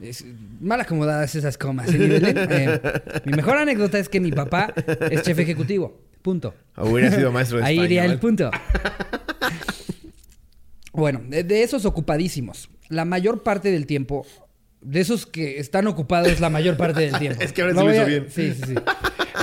[0.00, 0.24] es-
[0.60, 1.88] mal acomodadas esas comas.
[1.94, 2.80] Eh,
[3.24, 4.72] mi mejor anécdota es que mi papá
[5.10, 6.00] es chef ejecutivo.
[6.22, 6.54] Punto.
[6.76, 8.50] Hubiera sido maestro de Ahí iría el punto.
[10.92, 12.68] bueno, de, de esos ocupadísimos.
[12.88, 14.26] La mayor parte del tiempo,
[14.82, 17.40] de esos que están ocupados la mayor parte del tiempo.
[17.42, 18.26] Es que ahora sí No lo voy hizo a- bien.
[18.28, 18.74] Sí, sí, sí.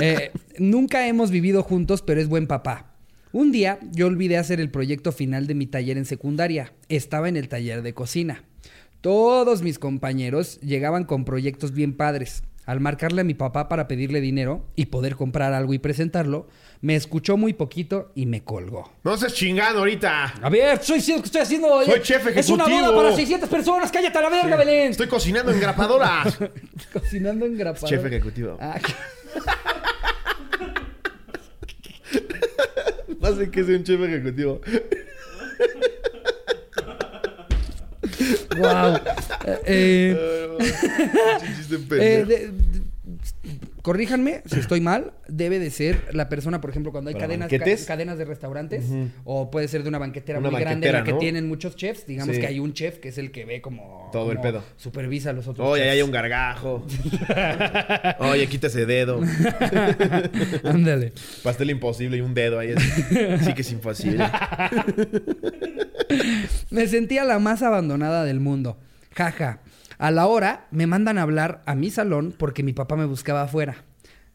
[0.00, 2.94] Eh, nunca hemos vivido juntos, pero es buen papá.
[3.32, 6.72] Un día yo olvidé hacer el proyecto final de mi taller en secundaria.
[6.88, 8.44] Estaba en el taller de cocina.
[9.00, 12.42] Todos mis compañeros llegaban con proyectos bien padres.
[12.66, 16.46] Al marcarle a mi papá para pedirle dinero y poder comprar algo y presentarlo,
[16.82, 18.92] me escuchó muy poquito y me colgó.
[19.02, 20.34] No seas chingando ahorita.
[20.42, 21.82] A ver, estoy diciendo que estoy haciendo.
[21.84, 22.92] Soy chef Es una ejecutivo.
[22.92, 23.90] boda para 600 personas.
[23.90, 24.90] Cállate a la verga, Belén.
[24.90, 26.38] Estoy cocinando en grapadoras.
[26.92, 27.86] cocinando en grapado.
[27.88, 28.56] Chef ejecutivo.
[28.60, 28.78] Ah,
[33.20, 34.60] No sé qué es un chef ejecutivo.
[38.58, 38.96] Wow.
[39.66, 40.16] Eh,
[41.92, 42.50] eh, de- de-
[43.82, 45.12] corríjanme si estoy mal.
[45.26, 47.82] Debe de ser la persona, por ejemplo, cuando hay ¿Para cadenas, banquetes?
[47.82, 48.84] ca- cadenas de restaurantes.
[49.24, 51.18] O puede ser de una banquetera Una muy grande en la que ¿no?
[51.18, 52.06] tienen muchos chefs.
[52.06, 52.40] Digamos Sí.
[52.40, 54.10] que hay un chef que es el que ve como...
[54.12, 54.62] Todo el pedo.
[54.76, 56.84] Supervisa a los otros Oye, ahí hay un gargajo.
[58.20, 59.20] Oye, quita ese dedo.
[60.64, 61.12] Ándale.
[61.42, 62.74] Pastel imposible y un dedo ahí.
[63.44, 64.24] Sí que es imposible.
[66.70, 68.78] Me sentía la más abandonada del mundo.
[69.14, 69.60] Jaja.
[69.98, 73.42] A la hora me mandan a hablar a mi salón porque mi papá me buscaba
[73.42, 73.84] afuera.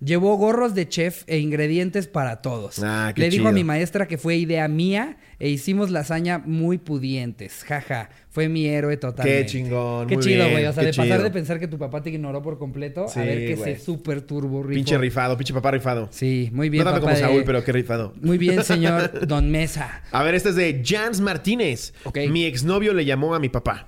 [0.02, 2.80] Llevó gorros de chef e ingredientes para todos.
[2.84, 6.78] Ah, qué Le dijo a mi maestra que fue idea mía e hicimos lasaña muy
[6.78, 7.64] pudientes.
[7.64, 8.10] Jaja.
[8.30, 9.44] Fue mi héroe totalmente.
[9.44, 10.66] Qué chingón, Qué muy chido, güey.
[10.66, 13.24] O sea, de pasar de pensar que tu papá te ignoró por completo Sí, a
[13.24, 14.76] ver que se super turbo rifó.
[14.76, 16.10] Pinche rifado, pinche papá rifado.
[16.12, 18.14] Sí, muy bien, no tanto como de- Saúl, pero qué rifado.
[18.22, 20.04] Muy bien, señor Don Mesa.
[20.12, 21.94] A ver, este es de Jans Martínez.
[22.04, 22.20] Ok.
[22.30, 23.88] Mi exnovio le llamó a mi papá.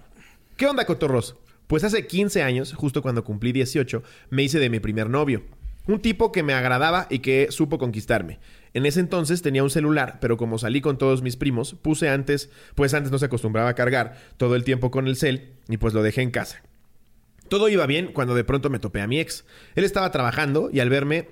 [0.56, 1.36] ¿Qué onda, cotorros?
[1.68, 5.44] Pues hace 15 años, justo cuando cumplí 18, me hice de mi primer novio.
[5.88, 8.40] Un tipo que me agradaba y que supo conquistarme.
[8.74, 12.50] En ese entonces tenía un celular, pero como salí con todos mis primos, puse antes,
[12.76, 15.94] pues antes no se acostumbraba a cargar todo el tiempo con el cel y pues
[15.94, 16.62] lo dejé en casa.
[17.50, 19.46] Todo iba bien cuando de pronto me topé a mi ex.
[19.76, 21.30] Él estaba trabajando y al verme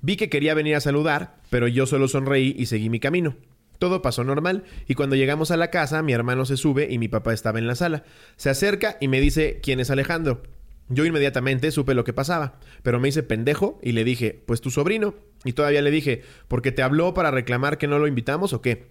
[0.00, 3.36] vi que quería venir a saludar, pero yo solo sonreí y seguí mi camino.
[3.78, 7.08] Todo pasó normal y cuando llegamos a la casa mi hermano se sube y mi
[7.08, 8.04] papá estaba en la sala.
[8.36, 10.42] Se acerca y me dice quién es Alejandro.
[10.88, 14.70] Yo inmediatamente supe lo que pasaba, pero me hice pendejo y le dije, pues tu
[14.70, 15.14] sobrino.
[15.44, 18.86] Y todavía le dije, ¿porque te habló para reclamar que no lo invitamos o qué?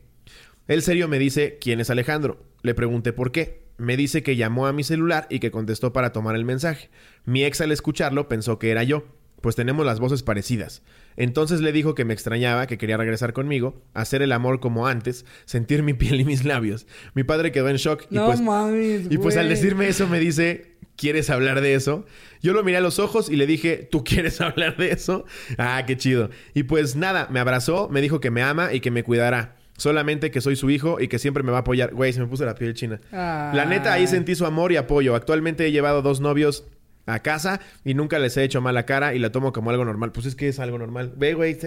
[0.67, 2.43] Él serio me dice, ¿quién es Alejandro?
[2.61, 3.63] Le pregunté por qué.
[3.77, 6.89] Me dice que llamó a mi celular y que contestó para tomar el mensaje.
[7.25, 9.05] Mi ex al escucharlo pensó que era yo,
[9.41, 10.83] pues tenemos las voces parecidas.
[11.17, 15.25] Entonces le dijo que me extrañaba, que quería regresar conmigo, hacer el amor como antes,
[15.45, 16.87] sentir mi piel y mis labios.
[17.13, 20.19] Mi padre quedó en shock y No pues, mames, y pues al decirme eso me
[20.19, 22.05] dice, ¿quieres hablar de eso?
[22.41, 25.25] Yo lo miré a los ojos y le dije, ¿tú quieres hablar de eso?
[25.57, 26.29] Ah, qué chido.
[26.53, 29.55] Y pues nada, me abrazó, me dijo que me ama y que me cuidará.
[29.75, 31.93] Solamente que soy su hijo y que siempre me va a apoyar.
[31.95, 33.01] Güey, se me puso la piel china.
[33.11, 35.15] La neta, ahí sentí su amor y apoyo.
[35.15, 36.65] Actualmente he llevado dos novios
[37.05, 40.11] a casa y nunca les he hecho mala cara y la tomo como algo normal.
[40.11, 41.13] Pues es que es algo normal.
[41.17, 41.57] Ve, güey,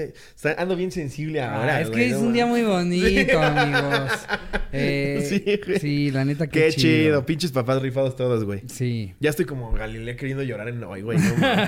[0.57, 1.80] ando bien sensible Ah, ahora.
[1.80, 4.12] es que es no un día muy bonito, amigos.
[4.72, 5.78] Eh, Sí, güey.
[5.80, 7.24] sí, la neta, qué, Qué chido.
[7.26, 8.62] Pinches papás rifados todos, güey.
[8.68, 9.14] Sí.
[9.20, 11.18] Ya estoy como Galilea queriendo llorar en hoy, güey.
[11.18, 11.34] No.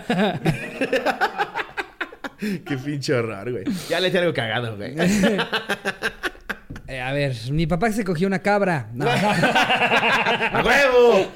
[2.38, 3.64] Qué pinche horror, güey.
[3.88, 4.94] Ya le eché algo cagado, güey.
[6.90, 8.88] Eh, a ver, mi papá se cogió una cabra.
[8.94, 9.04] No.
[9.06, 11.30] ¡A huevo!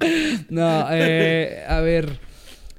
[0.50, 2.18] No, eh, a ver.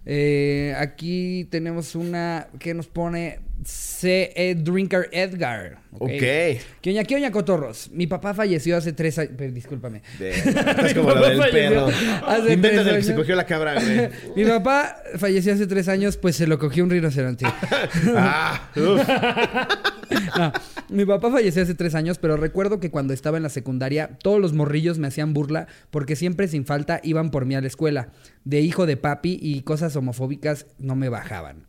[0.06, 4.32] eh, aquí tenemos una que nos pone C.
[4.36, 4.56] E.
[4.56, 5.80] Drinker Edgar.
[5.94, 6.10] Ok.
[6.10, 7.90] ¿Qué oña, qué oña, cotorros?
[7.92, 9.34] Mi papá falleció hace tres años.
[9.54, 10.02] Discúlpame.
[10.20, 11.88] Es como papá del perro.
[12.28, 14.10] hace Inventa tres del que se cogió la cabra, güey.
[14.36, 17.46] Mi papá falleció hace tres años, pues se lo cogió un rinoceronte.
[18.18, 18.70] Ah.
[20.38, 20.52] No,
[20.90, 24.40] mi papá falleció hace tres años, pero recuerdo que cuando estaba en la secundaria, todos
[24.40, 28.10] los morrillos me hacían burla porque siempre sin falta iban por mí a la escuela.
[28.44, 31.66] De hijo de papi y cosas homofóbicas no me bajaban.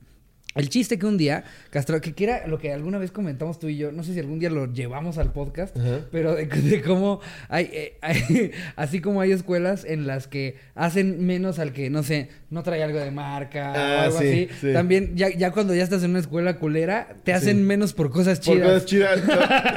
[0.57, 3.77] El chiste que un día, Castro, que, era lo que alguna vez comentamos tú y
[3.77, 5.77] yo, no sé si algún día lo llevamos al podcast,
[6.11, 11.25] pero de, de cómo hay, eh, hay- así como hay escuelas en las que hacen
[11.27, 14.49] menos al que, no sé, no trae algo de marca o Ah, algo sí, así.
[14.61, 14.73] sí.
[14.73, 17.63] También, ya, ya cuando ya estás en una escuela culera, te hacen Sí.
[17.63, 18.69] menos por cosas Por chidas.
[18.69, 19.21] cosas chidas.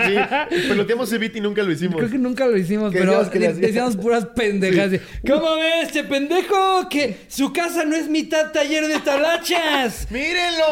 [0.08, 0.68] Sí.
[0.70, 1.98] Peloteamos y nunca lo hicimos.
[1.98, 4.92] Creo que nunca lo hicimos, Que pero decíamos que puras pendejas.
[4.92, 6.88] de, ¿Cómo ves, este pendejo?
[6.90, 10.08] Que su casa no es mitad taller de talachas.
[10.10, 10.68] ¡Mírenlo!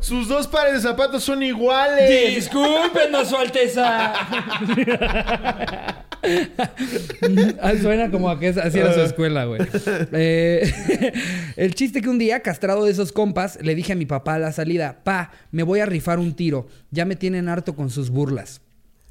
[0.00, 2.34] Sus dos pares de zapatos son iguales.
[2.36, 4.12] Discúlpenos, su alteza.
[7.60, 9.60] Ah, Suena como a que es- así era su escuela, güey.
[10.12, 11.12] Eh,
[11.56, 14.38] el chiste que un día, castrado de esos compas, le dije a mi papá a
[14.38, 16.66] la salida, pa, me voy a rifar un tiro.
[16.90, 18.60] Ya me tienen harto con sus burlas.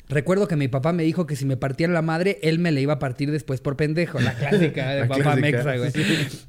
[0.08, 2.80] Recuerdo que mi papá me dijo que si me partían la madre, él me la
[2.80, 4.20] iba a partir después por pendejo.
[4.20, 5.92] La clásica de La papá mexa, güey.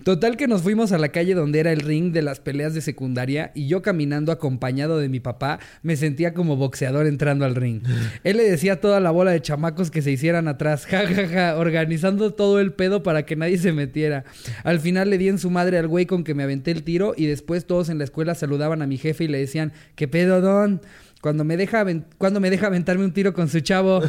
[0.05, 2.81] Total que nos fuimos a la calle donde era el ring de las peleas de
[2.81, 7.83] secundaria y yo caminando acompañado de mi papá me sentía como boxeador entrando al ring.
[8.25, 11.27] Él le decía a toda la bola de chamacos que se hicieran atrás, ja, ja,
[11.27, 14.25] ja, organizando todo el pedo para que nadie se metiera.
[14.65, 17.15] Al final le di en su madre al güey con que me aventé el tiro
[17.17, 20.41] y después todos en la escuela saludaban a mi jefe y le decían, ¿qué pedo,
[20.41, 20.81] don?
[21.27, 21.85] Cuando me, deja
[22.19, 24.01] cuando me deja aventarme un tiro con su chavo.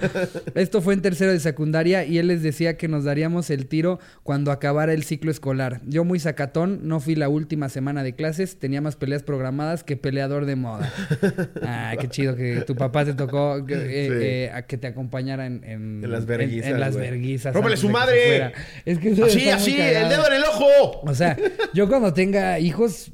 [0.54, 3.98] Esto fue en tercero de secundaria y él les decía que nos daríamos el tiro
[4.22, 5.80] cuando acabara el ciclo escolar.
[5.86, 9.96] Yo muy sacatón, no fui la última semana de clases, tenía más peleas programadas que
[9.96, 10.92] peleador de moda.
[11.62, 14.12] Ay, qué chido que tu papá te tocó que, eh, Sí.
[14.20, 17.54] eh, a que te acompañara en, en, En las verguizas, En, las verguizas.
[17.54, 18.52] ¡Rómpele su que madre!
[18.84, 21.00] Es que Así, así, el dedo en el ojo.
[21.04, 21.38] O sea,
[21.72, 23.12] yo cuando tenga hijos,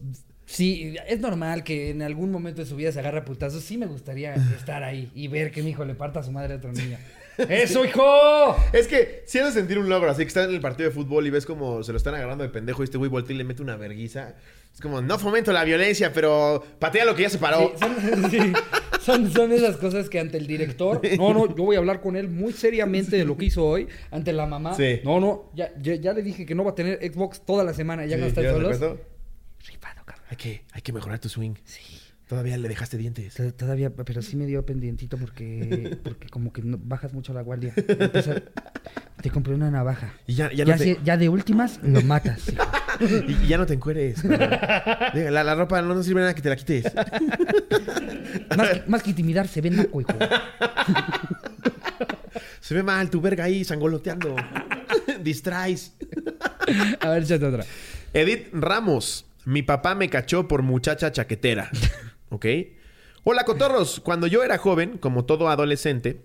[0.53, 3.63] sí, es normal que en algún momento de su vida se agarre a putazos.
[3.63, 6.55] Sí me gustaría estar ahí y ver que mi hijo le parta a su madre
[6.55, 6.99] a otro niño.
[7.49, 8.57] ¡Eso, hijo!
[8.73, 10.95] Es que si has de sentir un logro, así que estás en el partido de
[10.95, 13.39] fútbol y ves como se lo están agarrando de pendejo y este güey voltea y
[13.39, 14.35] le mete una verguiza.
[14.73, 17.73] Es como, no fomento la violencia, pero patea lo que ya se paró.
[17.75, 18.53] Sí, son, sí,
[19.01, 22.17] son, son esas cosas que ante el director, no, no, yo voy a hablar con
[22.17, 24.75] él muy seriamente de lo que hizo hoy, ante la mamá.
[24.75, 25.01] Sí.
[25.05, 27.73] No, no, ya, ya, ya le dije que no va a tener Xbox toda la
[27.75, 28.77] semana, ya no está ¿ya solos.
[28.77, 29.01] se acuerdo?
[29.67, 30.02] Rifado.
[30.33, 31.57] Hay que, hay que mejorar tu swing.
[31.65, 31.83] Sí.
[32.27, 33.35] Todavía le dejaste dientes.
[33.35, 37.43] To- Todavía, pero sí me dio pendientito porque, porque como que no- bajas mucho la
[37.43, 37.75] guardia.
[37.77, 38.43] Entonces,
[39.21, 40.15] te compré una navaja.
[40.27, 42.49] Y ya, ya Ya, no te, si- ya de últimas lo matas.
[42.49, 42.65] hijo.
[43.29, 44.25] y ya no te encueres.
[44.25, 46.85] La, la ropa no nos sirve nada que te la quites.
[48.57, 50.13] Más, que- más que intimidar, se ve naco, hijo.
[52.61, 54.35] Se ve mal tu verga ahí sangoloteando.
[55.23, 55.93] Distraes.
[57.01, 57.65] A ver, échate otra.
[58.15, 59.27] Edith Ramos.
[59.45, 61.71] Mi papá me cachó por muchacha chaquetera.
[62.29, 62.47] ¿Ok?
[63.25, 64.01] Hola, cotorros.
[64.01, 66.23] Cuando yo era joven, como todo adolescente,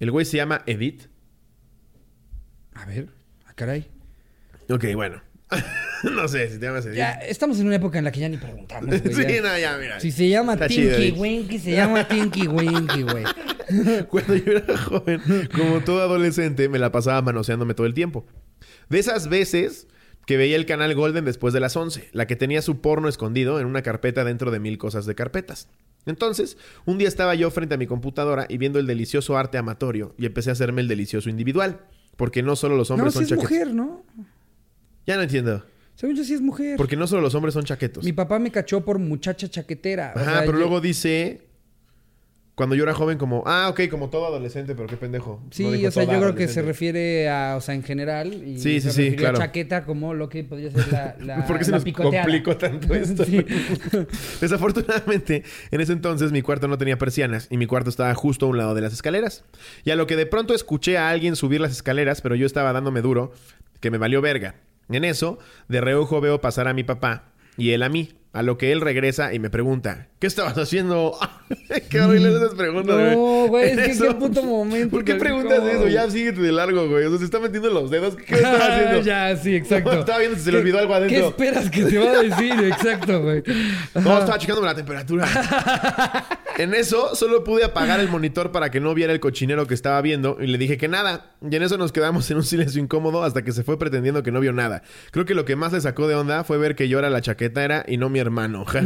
[0.00, 1.06] el güey se llama Edith.
[2.74, 3.08] A ver,
[3.46, 3.88] ah, caray.
[4.68, 5.22] Ok, bueno.
[6.02, 6.96] no sé si te llamas Edith.
[6.96, 9.00] Ya, estamos en una época en la que ya ni preguntamos, güey.
[9.14, 9.42] sí, ya.
[9.42, 10.00] no, ya, mira.
[10.00, 11.18] Si se llama Está chido, Tinky Edith.
[11.18, 13.24] Winky, se llama Tinky Winky, güey.
[14.08, 15.20] Cuando yo era joven,
[15.54, 18.26] como todo adolescente, me la pasaba manoseándome todo el tiempo.
[18.88, 19.88] De esas veces
[20.26, 23.58] que veía el canal Golden después de las 11, la que tenía su porno escondido
[23.60, 25.68] en una carpeta dentro de mil cosas de carpetas.
[26.04, 30.14] Entonces, un día estaba yo frente a mi computadora y viendo el delicioso arte amatorio
[30.18, 31.80] y empecé a hacerme el delicioso individual.
[32.16, 33.50] Porque no solo los No, hombres si son es chaquetos.
[33.50, 34.04] mujer, ¿no?
[35.06, 35.64] Ya no entiendo.
[35.94, 36.76] Según yo sí es mujer.
[36.76, 38.04] Porque no solo los hombres son chaquetos.
[38.04, 40.12] Mi papá me cachó por muchacha chaquetera.
[40.14, 41.45] o Ajá, sea, pero yo- luego dice...
[42.56, 43.42] Cuando yo era joven, como...
[43.46, 45.42] Ah, ok, como todo adolescente, pero qué pendejo.
[45.50, 48.32] Sí, o sea, yo creo que se refiere a, o sea, en general.
[48.32, 49.38] Y Sí, sí, sí, refirió a claro.
[49.38, 52.24] chaqueta como lo que podría ser la, la ¿Por qué se nos picoteada.
[52.24, 53.24] complicó tanto esto?
[54.40, 58.48] Desafortunadamente, en ese entonces mi cuarto no tenía persianas y mi cuarto estaba justo a
[58.48, 59.44] un lado de las escaleras.
[59.84, 62.72] Y a lo que de pronto escuché a alguien subir las escaleras, pero yo estaba
[62.72, 63.32] dándome duro,
[63.80, 64.54] que me valió verga.
[64.88, 65.38] En eso,
[65.68, 68.14] de reojo veo pasar a mi papá y él a mí.
[68.32, 71.16] A lo que él regresa y me pregunta, ¿qué estabas haciendo?
[71.90, 74.90] qué horrible esas preguntas, No, güey, es que eso- qué puto momento.
[74.90, 75.68] ¿Por qué güey, preguntas no.
[75.68, 75.88] eso?
[75.88, 77.04] Ya síguete de largo, güey.
[77.04, 78.16] O sea, se está metiendo los dedos.
[78.16, 79.00] ¿Qué estaba haciendo?
[79.02, 79.92] ya, sí, exacto.
[80.00, 81.18] Estaba viendo si se le ¿Qué- olvidó algo adentro.
[81.20, 82.52] ¿Qué esperas que te va a decir?
[82.64, 83.42] Exacto, güey.
[83.94, 85.26] No, estaba checándome la temperatura.
[86.58, 90.00] en eso, solo pude apagar el monitor para que no viera el cochinero que estaba
[90.00, 91.32] viendo y le dije que nada.
[91.48, 94.32] Y en eso nos quedamos en un silencio incómodo hasta que se fue pretendiendo que
[94.32, 94.82] no vio nada.
[95.10, 97.20] Creo que lo que más le sacó de onda fue ver que yo era la
[97.20, 98.64] chaquetera y no mi hermano.
[98.64, 98.80] Ja,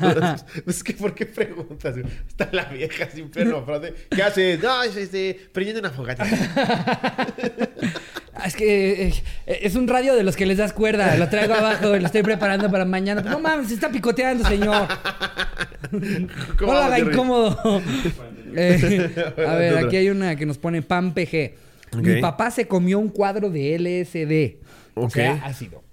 [0.66, 1.94] es que, ¿por qué preguntas?
[2.28, 3.64] Está la vieja sin perro.
[4.10, 4.62] ¿Qué haces?
[4.62, 6.26] No, es este, prendiendo una fogata.
[8.44, 9.12] Es que eh,
[9.46, 11.16] es un radio de los que les das cuerda.
[11.16, 13.20] Lo traigo abajo y lo estoy preparando para mañana.
[13.20, 14.88] No mames, se está picoteando, señor.
[16.58, 17.82] ¿Cómo No lo haga incómodo.
[18.52, 19.14] Eh,
[19.46, 21.54] a ver, aquí hay una que nos pone Pam PG.
[21.92, 22.02] Ok.
[22.02, 24.66] Mi papá se comió un cuadro de LSD.
[24.94, 25.84] O sea, ácido.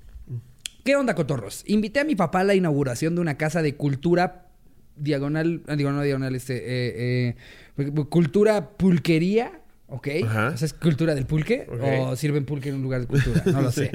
[0.87, 1.65] ¿Qué onda, cotorros?
[1.67, 4.45] Invité a mi papá a la inauguración de una casa de cultura
[4.95, 7.35] diagonal, ah, digo, no diagonal, este, eh,
[7.75, 10.07] eh, cultura pulquería, ¿ok?
[10.23, 10.51] Ajá.
[10.53, 11.67] O sea, ¿es cultura del pulque?
[11.99, 13.43] ¿O sirven pulque en un lugar de cultura?
[13.47, 13.91] No lo sé.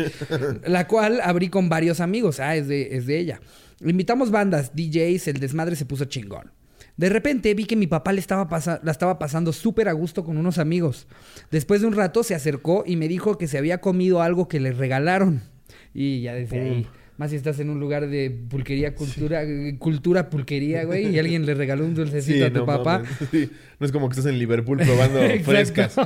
[0.66, 2.40] La cual abrí con varios amigos.
[2.40, 3.40] Ah, es de, es de ella.
[3.80, 6.52] Invitamos bandas, DJs, el desmadre se puso chingón.
[6.98, 8.46] De repente vi que mi papá le estaba
[8.82, 11.06] la estaba pasando súper a gusto con unos amigos.
[11.50, 14.60] Después de un rato se acercó y me dijo que se había comido algo que
[14.60, 15.51] le regalaron.
[15.94, 16.86] Y ya desde ahí.
[17.18, 19.42] Más si estás en un lugar de pulquería, cultura,
[19.78, 23.02] cultura pulquería, güey, y alguien le regaló un dulcecito a tu no papá.
[23.30, 23.50] sí.
[23.82, 25.96] No es como que estás en Liverpool probando frescas.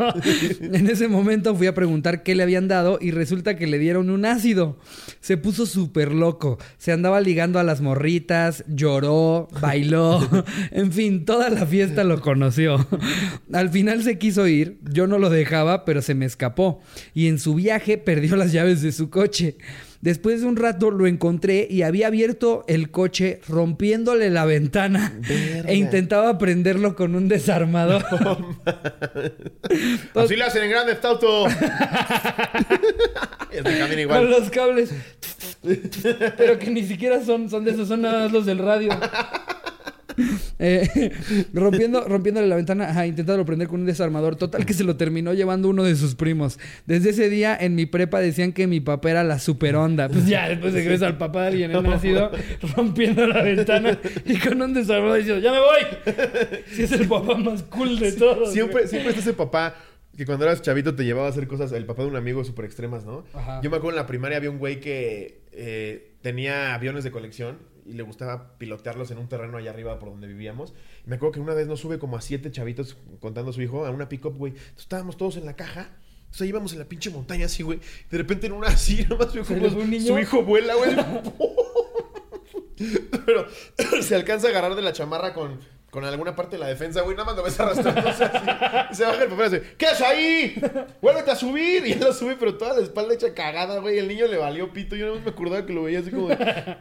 [0.63, 4.09] en ese momento fui a preguntar qué le habían dado y resulta que le dieron
[4.09, 4.79] un ácido.
[5.21, 6.57] Se puso súper loco.
[6.79, 10.27] Se andaba ligando a las morritas, lloró, bailó.
[10.71, 12.87] en fin, toda la fiesta lo conoció.
[13.53, 14.79] Al final se quiso ir.
[14.91, 16.81] Yo no lo dejaba, pero se me escapó.
[17.13, 19.59] Y en su viaje perdió las llaves de su coche.
[20.01, 25.71] Después de un rato lo encontré y había abierto el coche rompiéndole la ventana Verga.
[25.71, 28.05] e intentaba prenderlo con un desarmador.
[30.15, 31.47] Así le hacen en Grande Auto.
[33.65, 34.93] camina Con los cables.
[36.37, 38.91] Pero que ni siquiera son, son de esos, son nada más los del radio.
[40.59, 41.13] Eh,
[41.53, 44.37] rompiendo, rompiéndole la ventana, ajá, intentándolo prender con un desarmador.
[44.37, 46.59] Total que se lo terminó llevando uno de sus primos.
[46.87, 50.09] Desde ese día en mi prepa decían que mi papá era la super onda.
[50.09, 52.31] Pues ya, después de que ves al papá de alguien en nacido
[52.75, 56.15] rompiendo la ventana y con un desarmador diciendo, ¡ya me voy!
[56.73, 58.53] Si es el papá más cool de todos.
[58.53, 58.89] Siempre, güey.
[58.89, 59.75] siempre está ese papá
[60.17, 62.65] que cuando eras chavito te llevaba a hacer cosas, el papá de un amigo súper
[62.65, 63.25] extremas, ¿no?
[63.35, 63.61] Ajá.
[63.63, 67.59] Yo me acuerdo en la primaria había un güey que eh, tenía aviones de colección
[67.89, 70.75] y le gustaba pilotearlos en un terreno allá arriba por donde vivíamos.
[71.05, 73.63] Y me acuerdo que una vez nos sube como a siete chavitos contando a su
[73.63, 74.53] hijo a una pick-up, güey.
[74.53, 75.91] Entonces estábamos todos en la caja.
[76.21, 77.81] Entonces ahí íbamos en la pinche montaña así, güey.
[78.11, 80.95] De repente en una así, nomás veo ¿Se como su hijo vuela, güey.
[83.27, 83.47] Pero
[84.03, 85.61] se alcanza a agarrar de la chamarra con,
[85.97, 87.17] con alguna parte de la defensa, güey.
[87.17, 88.95] Nada más lo ves arrastrándose así.
[88.95, 90.63] Se baja el papel dice, ¿qué es ahí?
[91.01, 91.87] ¡Vuélvete a subir!
[91.87, 93.97] Y él lo sube, pero toda la espalda hecha cagada, güey.
[93.97, 94.95] El niño le valió pito.
[94.95, 96.29] Yo no me acordaba que lo veía así como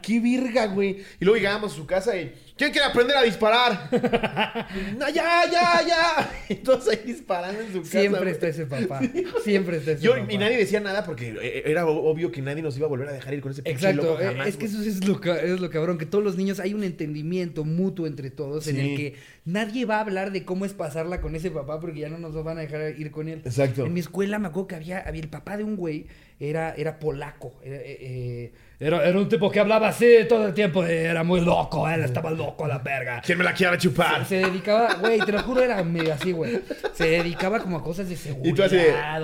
[0.02, 1.02] ¡qué virga, güey!
[1.18, 3.88] Y luego llegábamos a su casa y, ¿quién quiere aprender a disparar?
[4.98, 6.56] ¡No, ya, ya, ya!
[6.64, 8.00] Todos ahí disparando en su casa.
[8.00, 9.00] Siempre está ese papá.
[9.44, 10.32] Siempre está ese Yo, papá.
[10.32, 13.12] y nadie decía nada porque eh, era obvio que nadie nos iba a volver a
[13.12, 15.60] dejar ir con ese pinche Exacto, loco eh, jamás, es que eso es lo, es
[15.60, 19.14] lo cabrón, que todos los niños hay un entendimiento mutuo entre todos en el que
[19.44, 22.34] nadie va a hablar de cómo es pasarla con ese papá porque ya no nos
[22.42, 23.42] van a dejar ir con él.
[23.44, 23.84] Exacto.
[23.86, 26.06] En mi escuela me acuerdo que había, había el papá de un güey,
[26.38, 30.54] era, era polaco, era, eh, eh, era, era un tipo que hablaba así todo el
[30.54, 33.20] tiempo, eh, era muy loco, él estaba loco a la verga.
[33.24, 34.24] ¿Quién me la quiere chupar?
[34.24, 36.60] Se dedicaba, güey, te lo juro, era medio así, güey.
[36.94, 38.52] Se dedicaba como a cosas de seguridad.
[38.52, 38.78] Y tú así,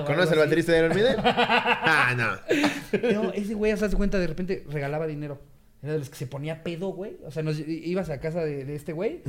[0.05, 1.15] ¿conoces al baterista de Iron Maiden?
[1.23, 3.21] ah, no.
[3.23, 5.41] No, ese güey, se cuenta, de repente regalaba dinero.
[5.81, 7.17] Era de los que se ponía pedo, güey.
[7.25, 9.21] O sea, nos, ibas a casa de, de este güey.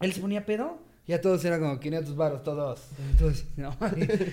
[0.00, 0.89] Él se ponía pedo.
[1.06, 2.82] Ya todos eran como 500 baros, todos.
[3.10, 3.76] Entonces, no,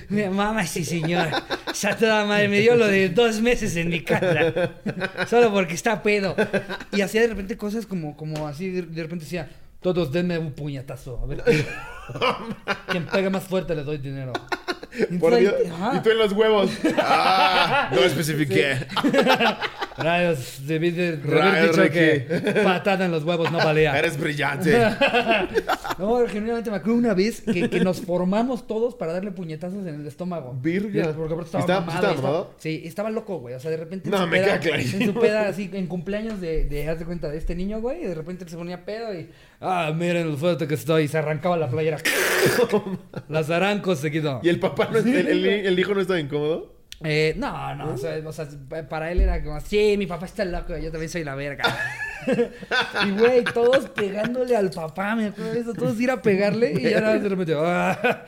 [0.10, 1.30] mi mamá, sí, señor.
[1.72, 4.72] Esa toda madre me dio lo de dos meses en mi casa.
[5.28, 6.36] Solo porque está pedo.
[6.92, 9.50] Y hacía de repente cosas como, como así, de, de repente decía,
[9.82, 11.20] todos denme un puñetazo.
[11.20, 11.44] A ver,
[12.90, 14.34] quien pega más fuerte le doy dinero.
[15.10, 15.54] Y Por Dios.
[15.72, 15.98] ajá.
[15.98, 16.72] Y tú en los huevos.
[17.00, 18.78] Ah, no especifiqué.
[19.98, 21.94] Rayos, debí de, de haber Rayos, dicho Ricky.
[22.54, 23.98] que patada en los huevos no valía.
[23.98, 24.78] Eres brillante.
[25.98, 29.96] No, genuinamente me acuerdo una vez que, que nos formamos todos para darle puñetazos en
[30.02, 30.54] el estómago.
[30.62, 31.12] Virga.
[31.14, 32.48] Porque estaba, ¿Estaba- mamado, estaba?
[32.60, 33.56] Sí, estaba loco, güey.
[33.56, 35.02] O sea, de repente en No, su me peda, queda clarísimo.
[35.02, 38.04] En su peda, así, en cumpleaños de, de, haz de cuenta, de este niño, güey.
[38.04, 39.30] Y de repente él se ponía pedo y...
[39.60, 41.04] Ah, miren lo fuerte que estoy.
[41.04, 41.98] Y se arrancaba la playera.
[43.30, 44.40] Las arancos se quitó.
[44.44, 46.76] ¿Y el papá, no, el, el- el hijo no estaba incómodo?
[47.04, 50.26] Eh, no, no, o sea, o sea, pa- para él era como, sí, mi papá
[50.26, 51.64] está loco, yo también soy la verga.
[53.06, 56.90] y güey, todos pegándole al papá, me acuerdo de eso, todos ir a pegarle y
[56.90, 58.26] ya nada más de repente, "Ah,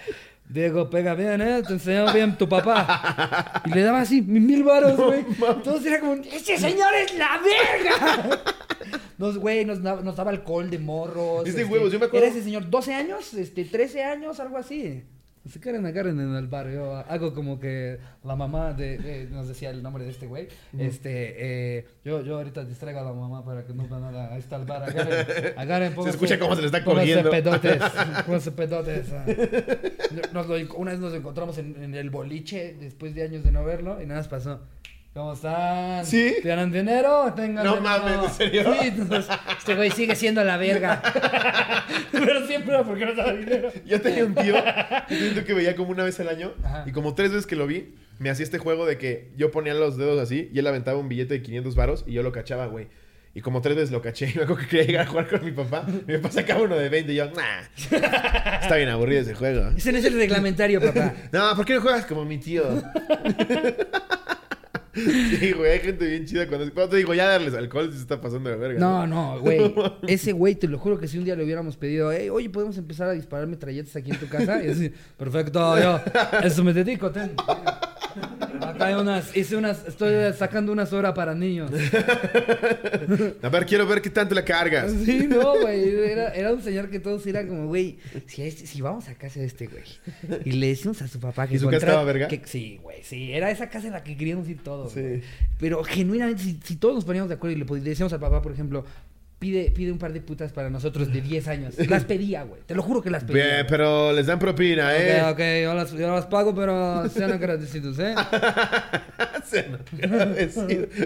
[0.50, 3.62] Diego, pega bien, eh, te enseñó bien tu papá.
[3.66, 5.24] Y le daba así mi- mil varos, güey.
[5.64, 8.42] todos era como, ese señor es la verga.
[9.20, 11.46] Nos, güey, nos, da- nos daba alcohol de morros.
[11.46, 14.58] Es de huevos, yo me acuerdo- Era ese señor, 12 años, este, 13 años, algo
[14.58, 15.04] así.
[15.48, 16.96] Se quieren agarren en el barrio.
[16.98, 20.48] Hago como que la mamá de, de- nos decía el nombre de este güey.
[20.78, 24.34] Este, eh, yo, yo ahorita distraigo a la mamá para que no vean nada.
[24.34, 24.84] Ahí está el bar.
[24.84, 27.30] Agarren, agarren pónganse- escucha cómo se le está cogiendo.
[27.32, 27.82] pedotes.
[28.26, 29.12] Pónganse pedotes.
[29.14, 29.26] ah.
[30.34, 33.64] Nos lo- una vez nos encontramos en, en el boliche después de años de no
[33.64, 34.60] verlo y nada más pasó.
[35.20, 36.06] ¿Cómo están?
[36.06, 36.36] ¿Sí?
[36.42, 37.34] ¿Tienen dinero?
[37.36, 38.00] Tengan No dinero.
[38.00, 38.74] mames, ¿en serio?
[38.80, 41.02] Sí, entonces, este güey sigue siendo la verga.
[42.14, 43.70] Pero siempre porque no daba dinero.
[43.86, 44.64] Yo tenía un tío, yo
[45.10, 46.86] tenía un tío que veía como una vez al año Ajá.
[46.88, 49.74] y como tres veces que lo vi, me hacía este juego de que yo ponía
[49.74, 52.68] los dedos así y él aventaba un billete de 500 varos y yo lo cachaba,
[52.68, 52.88] güey.
[53.36, 55.52] Y como tres veces lo caché y acuerdo que quería llegar a jugar con mi
[55.52, 55.84] papá.
[56.08, 57.62] Mi papá sacaba uno de 20 y yo, nah.
[58.62, 59.70] Está bien aburrido ese juego.
[59.76, 61.14] Ese no es el reglamentario, papá.
[61.34, 62.64] No, ¿por qué no juegas como mi tío?
[64.94, 68.02] Sí, güey, hay gente bien chida cuando, cuando te digo ya darles alcohol si se
[68.04, 68.80] está pasando de verga.
[68.80, 69.74] No, no, güey.
[70.08, 72.78] Ese güey, te lo juro que si un día le hubiéramos pedido, "Ey, oye, podemos
[72.78, 74.64] empezar a disparar metralletas aquí en tu casa.
[74.64, 76.00] Y así, perfecto, yo,
[76.44, 77.32] eso me dedico, ten.
[78.62, 81.72] Acá hay unas, hice unas, estoy sacando unas horas para niños.
[83.42, 84.92] A ver, quiero ver qué tanto la cargas.
[85.06, 85.90] Sí, no, güey.
[86.12, 89.40] Era, era un señor que todos eran como, güey, si, este- si vamos a casa
[89.40, 89.84] de este güey
[90.46, 92.28] y le decimos a su papá que ¿Y su casa estaba verga?
[92.28, 93.32] que- sí, güey, sí.
[93.34, 94.79] Era esa casa en la que queríamos ir todos.
[94.88, 95.02] Sí.
[95.02, 95.22] güey.
[95.60, 98.52] Pero genuinamente, si, si todos nos poníamos de acuerdo y le, decíamos al papá, por
[98.52, 98.86] ejemplo,
[99.40, 101.76] pide, pide un par de putas para nosotros de 10 años.
[101.90, 102.62] Las pedía, güey.
[102.66, 103.44] Te lo juro que las pedía.
[103.46, 105.24] Bien, pero les dan propina, ¿eh?
[105.32, 108.14] Ok, yo las, yo las pago, pero sean agradecidos, ¿eh?
[109.46, 110.88] Se nos agradecido.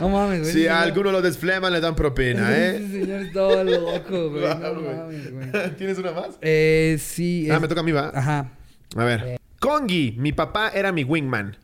[0.00, 0.52] No mames, güey.
[0.52, 2.88] Si ese a alguno lo desfleman, le dan propina, Ese ¿eh?
[2.90, 4.42] señor estaba loco, güey.
[4.42, 5.70] No mames, güey.
[5.76, 6.38] ¿Tienes una más?
[6.42, 7.48] Eh, sí.
[7.50, 8.10] Ah, es- me toca a mí, va.
[8.14, 8.50] Ajá.
[8.94, 9.38] A ver.
[9.58, 11.56] Kongi, mi papá era mi wingman.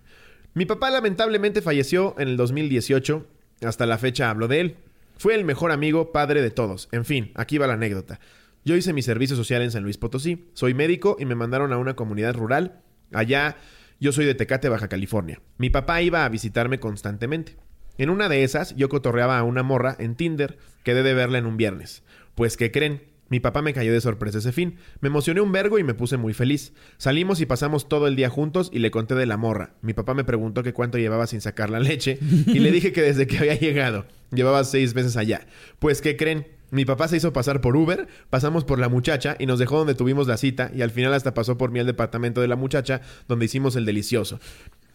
[0.55, 3.27] Mi papá lamentablemente falleció en el 2018.
[3.63, 4.77] Hasta la fecha hablo de él.
[5.17, 6.89] Fue el mejor amigo, padre de todos.
[6.93, 8.21] En fin, aquí va la anécdota.
[8.65, 10.51] Yo hice mi servicio social en San Luis Potosí.
[10.53, 12.83] Soy médico y me mandaron a una comunidad rural.
[13.13, 13.57] Allá
[13.99, 15.41] yo soy de Tecate, Baja California.
[15.57, 17.57] Mi papá iba a visitarme constantemente.
[17.99, 20.59] En una de esas yo cotorreaba a una morra en Tinder.
[20.85, 22.03] Quedé de verla en un viernes.
[22.35, 23.12] Pues, ¿qué creen?
[23.33, 24.77] Mi papá me cayó de sorpresa ese fin.
[25.01, 26.75] Me emocioné un vergo y me puse muy feliz.
[26.99, 29.73] Salimos y pasamos todo el día juntos y le conté de la morra.
[29.81, 33.01] Mi papá me preguntó que cuánto llevaba sin sacar la leche y le dije que
[33.01, 34.05] desde que había llegado.
[34.33, 35.47] Llevaba seis meses allá.
[35.79, 36.47] Pues, ¿qué creen?
[36.71, 39.95] Mi papá se hizo pasar por Uber, pasamos por la muchacha y nos dejó donde
[39.95, 43.01] tuvimos la cita y al final hasta pasó por mí al departamento de la muchacha
[43.29, 44.41] donde hicimos el delicioso.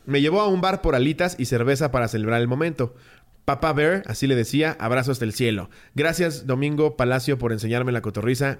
[0.07, 2.95] Me llevó a un bar por alitas y cerveza para celebrar el momento.
[3.47, 5.69] Papá Bear, así le decía, abrazo hasta el cielo.
[5.95, 8.59] Gracias, Domingo Palacio, por enseñarme la cotorriza.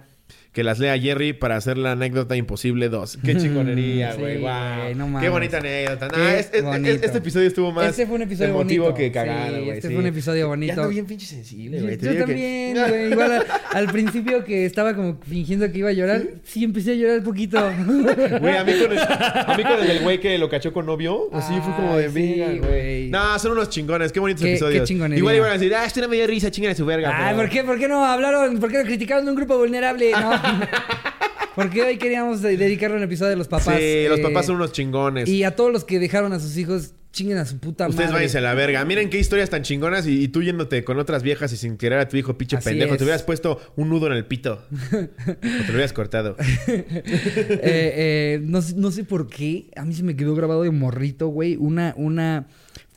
[0.52, 3.20] Que las lea Jerry para hacer la anécdota imposible 2.
[3.24, 4.38] Qué chingonería, Sí, güey.
[4.40, 4.50] wow.
[4.82, 6.08] güey, no Qué bonita anécdota.
[6.08, 6.90] Qué Nah, es- es- bonito.
[6.90, 8.98] es- este episodio estuvo más Este fue un episodio emotivo bonito.
[8.98, 9.78] que cagado, Sí, güey.
[9.78, 10.74] este fue un episodio bonito.
[10.74, 11.98] Ya ando bien pinche sensible, güey.
[12.00, 13.12] Yo también, güey.
[13.12, 17.20] Igual al principio que estaba como fingiendo que iba a llorar, sí empecé a llorar
[17.20, 17.58] un poquito.
[18.42, 20.86] Güey, a mí con el, a mí con el del güey que lo cachó con
[20.88, 23.10] novio, así fue como de sí, verga, güey.
[23.10, 24.82] No, son unos chingones, qué bonitos Qué- episodios.
[24.82, 25.20] qué chingonería.
[25.20, 27.12] Igual iban a decir, ah, esto no me dio risa, chingan a su verga.
[27.28, 28.60] Ay, ¿por qué, ¿por qué no hablaron?
[28.60, 30.12] ¿Por qué no criticaron de un grupo vulnerable?
[30.22, 30.32] No.
[31.56, 33.78] Porque hoy queríamos de- dedicarle un episodio a los papás.
[33.80, 35.28] Sí, los eh, papás son unos chingones.
[35.28, 38.14] Y a todos los que dejaron a sus hijos, chinguen a su puta Ustedes madre.
[38.20, 38.86] váyanse a la verga.
[38.86, 41.98] Miren qué historias tan chingonas y, y tú yéndote con otras viejas y sin querer
[41.98, 42.94] a tu hijo, pinche Así pendejo.
[42.94, 43.00] es.
[43.00, 44.62] Te hubieras puesto un nudo en el pito.
[44.92, 46.36] o te lo hubieras cortado.
[46.70, 49.72] Eh, eh, no, sé- no sé por qué.
[49.76, 51.56] A mí se me quedó grabado de morrito, güey.
[51.56, 52.46] Una, una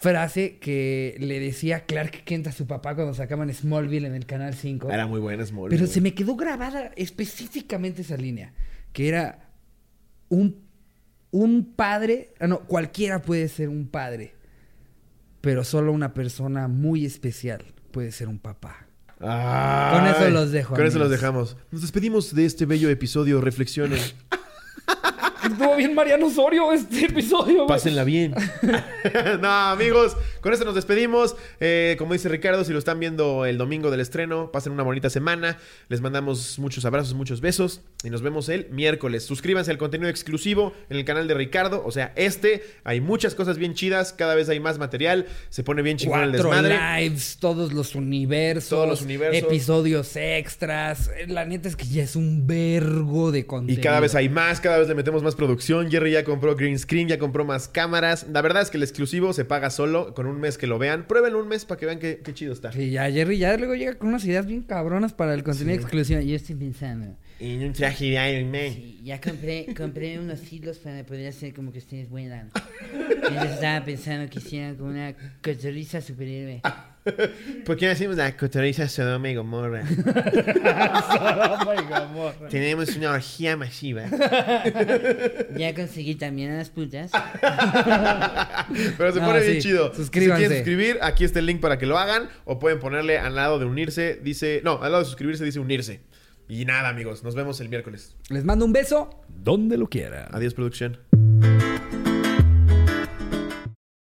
[0.01, 4.55] frase que le decía Clark Kent a su papá cuando sacaban Smallville en el Canal
[4.55, 4.91] 5.
[4.91, 5.69] Era muy buena Small.
[5.69, 8.55] Pero se me quedó grabada específicamente esa línea.
[8.95, 9.51] Que era
[10.31, 10.57] un,
[11.31, 12.33] un padre.
[12.41, 14.35] ah, no, cualquiera puede ser un padre.
[15.43, 18.87] Pero solo una persona muy especial puede ser un papá.
[19.19, 21.59] Con eso los dejo, Con eso los dejamos.
[21.71, 23.43] Nos despedimos de este bello episodio.
[23.43, 24.15] Reflexiones.
[25.45, 27.67] Estuvo bien Mariano Osorio este episodio.
[27.67, 28.35] Pásenla bien.
[29.41, 31.37] no, amigos, con esto nos despedimos.
[31.59, 35.09] Eh, como dice Ricardo, si lo están viendo el domingo del estreno, pasen una bonita
[35.11, 35.59] semana.
[35.89, 37.81] Les mandamos muchos abrazos, muchos besos.
[38.05, 39.25] Y nos vemos el miércoles.
[39.25, 41.83] Suscríbanse al contenido exclusivo en el canal de Ricardo.
[41.85, 42.63] O sea, este.
[42.85, 44.13] Hay muchas cosas bien chidas.
[44.13, 45.27] Cada vez hay más material.
[45.49, 47.03] Se pone bien chingón el Cuatro desmadre.
[47.03, 49.43] lives, todos los universos, Todos los universos.
[49.43, 51.11] episodios extras.
[51.29, 53.83] La neta es que ya es un vergo de Y contenido.
[53.83, 55.70] cada vez hay más, cada vez le metemos más producción.
[55.89, 58.27] Jerry ya compró green screen, ya compró más cámaras.
[58.29, 61.07] La verdad es que el exclusivo se paga solo con un mes que lo vean.
[61.07, 62.73] Pruébenlo un mes para que vean qué, qué chido está.
[62.73, 66.21] Sí, ya Jerry ya luego llega con unas ideas bien cabronas para el contenido exclusivo.
[66.21, 67.17] Yo estoy pensando.
[67.39, 68.75] En un traje de Iron Man.
[68.75, 72.51] Sí, ya compré, compré unos hilos para poder hacer como que ustedes vuelan.
[72.93, 76.61] Entonces estaba pensando que hicieran como una cotorriza superhéroe.
[77.65, 79.83] ¿Por qué no hacemos la cotoriza Sodoma y Gomorra?
[82.51, 84.05] Tenemos una orgía masiva.
[85.57, 87.11] Ya conseguí también a las putas.
[88.97, 89.95] Pero se No, pone bien chido.
[89.95, 90.43] Suscríbanse.
[90.43, 92.29] Si quieren suscribir, aquí está el link para que lo hagan.
[92.45, 94.61] O pueden ponerle al lado de unirse, dice...
[94.65, 96.01] No, al lado de suscribirse dice unirse.
[96.49, 97.23] Y nada, amigos.
[97.25, 98.17] Nos vemos el miércoles.
[98.29, 100.29] Les mando un beso donde lo quiera.
[100.33, 100.99] Adiós, producción.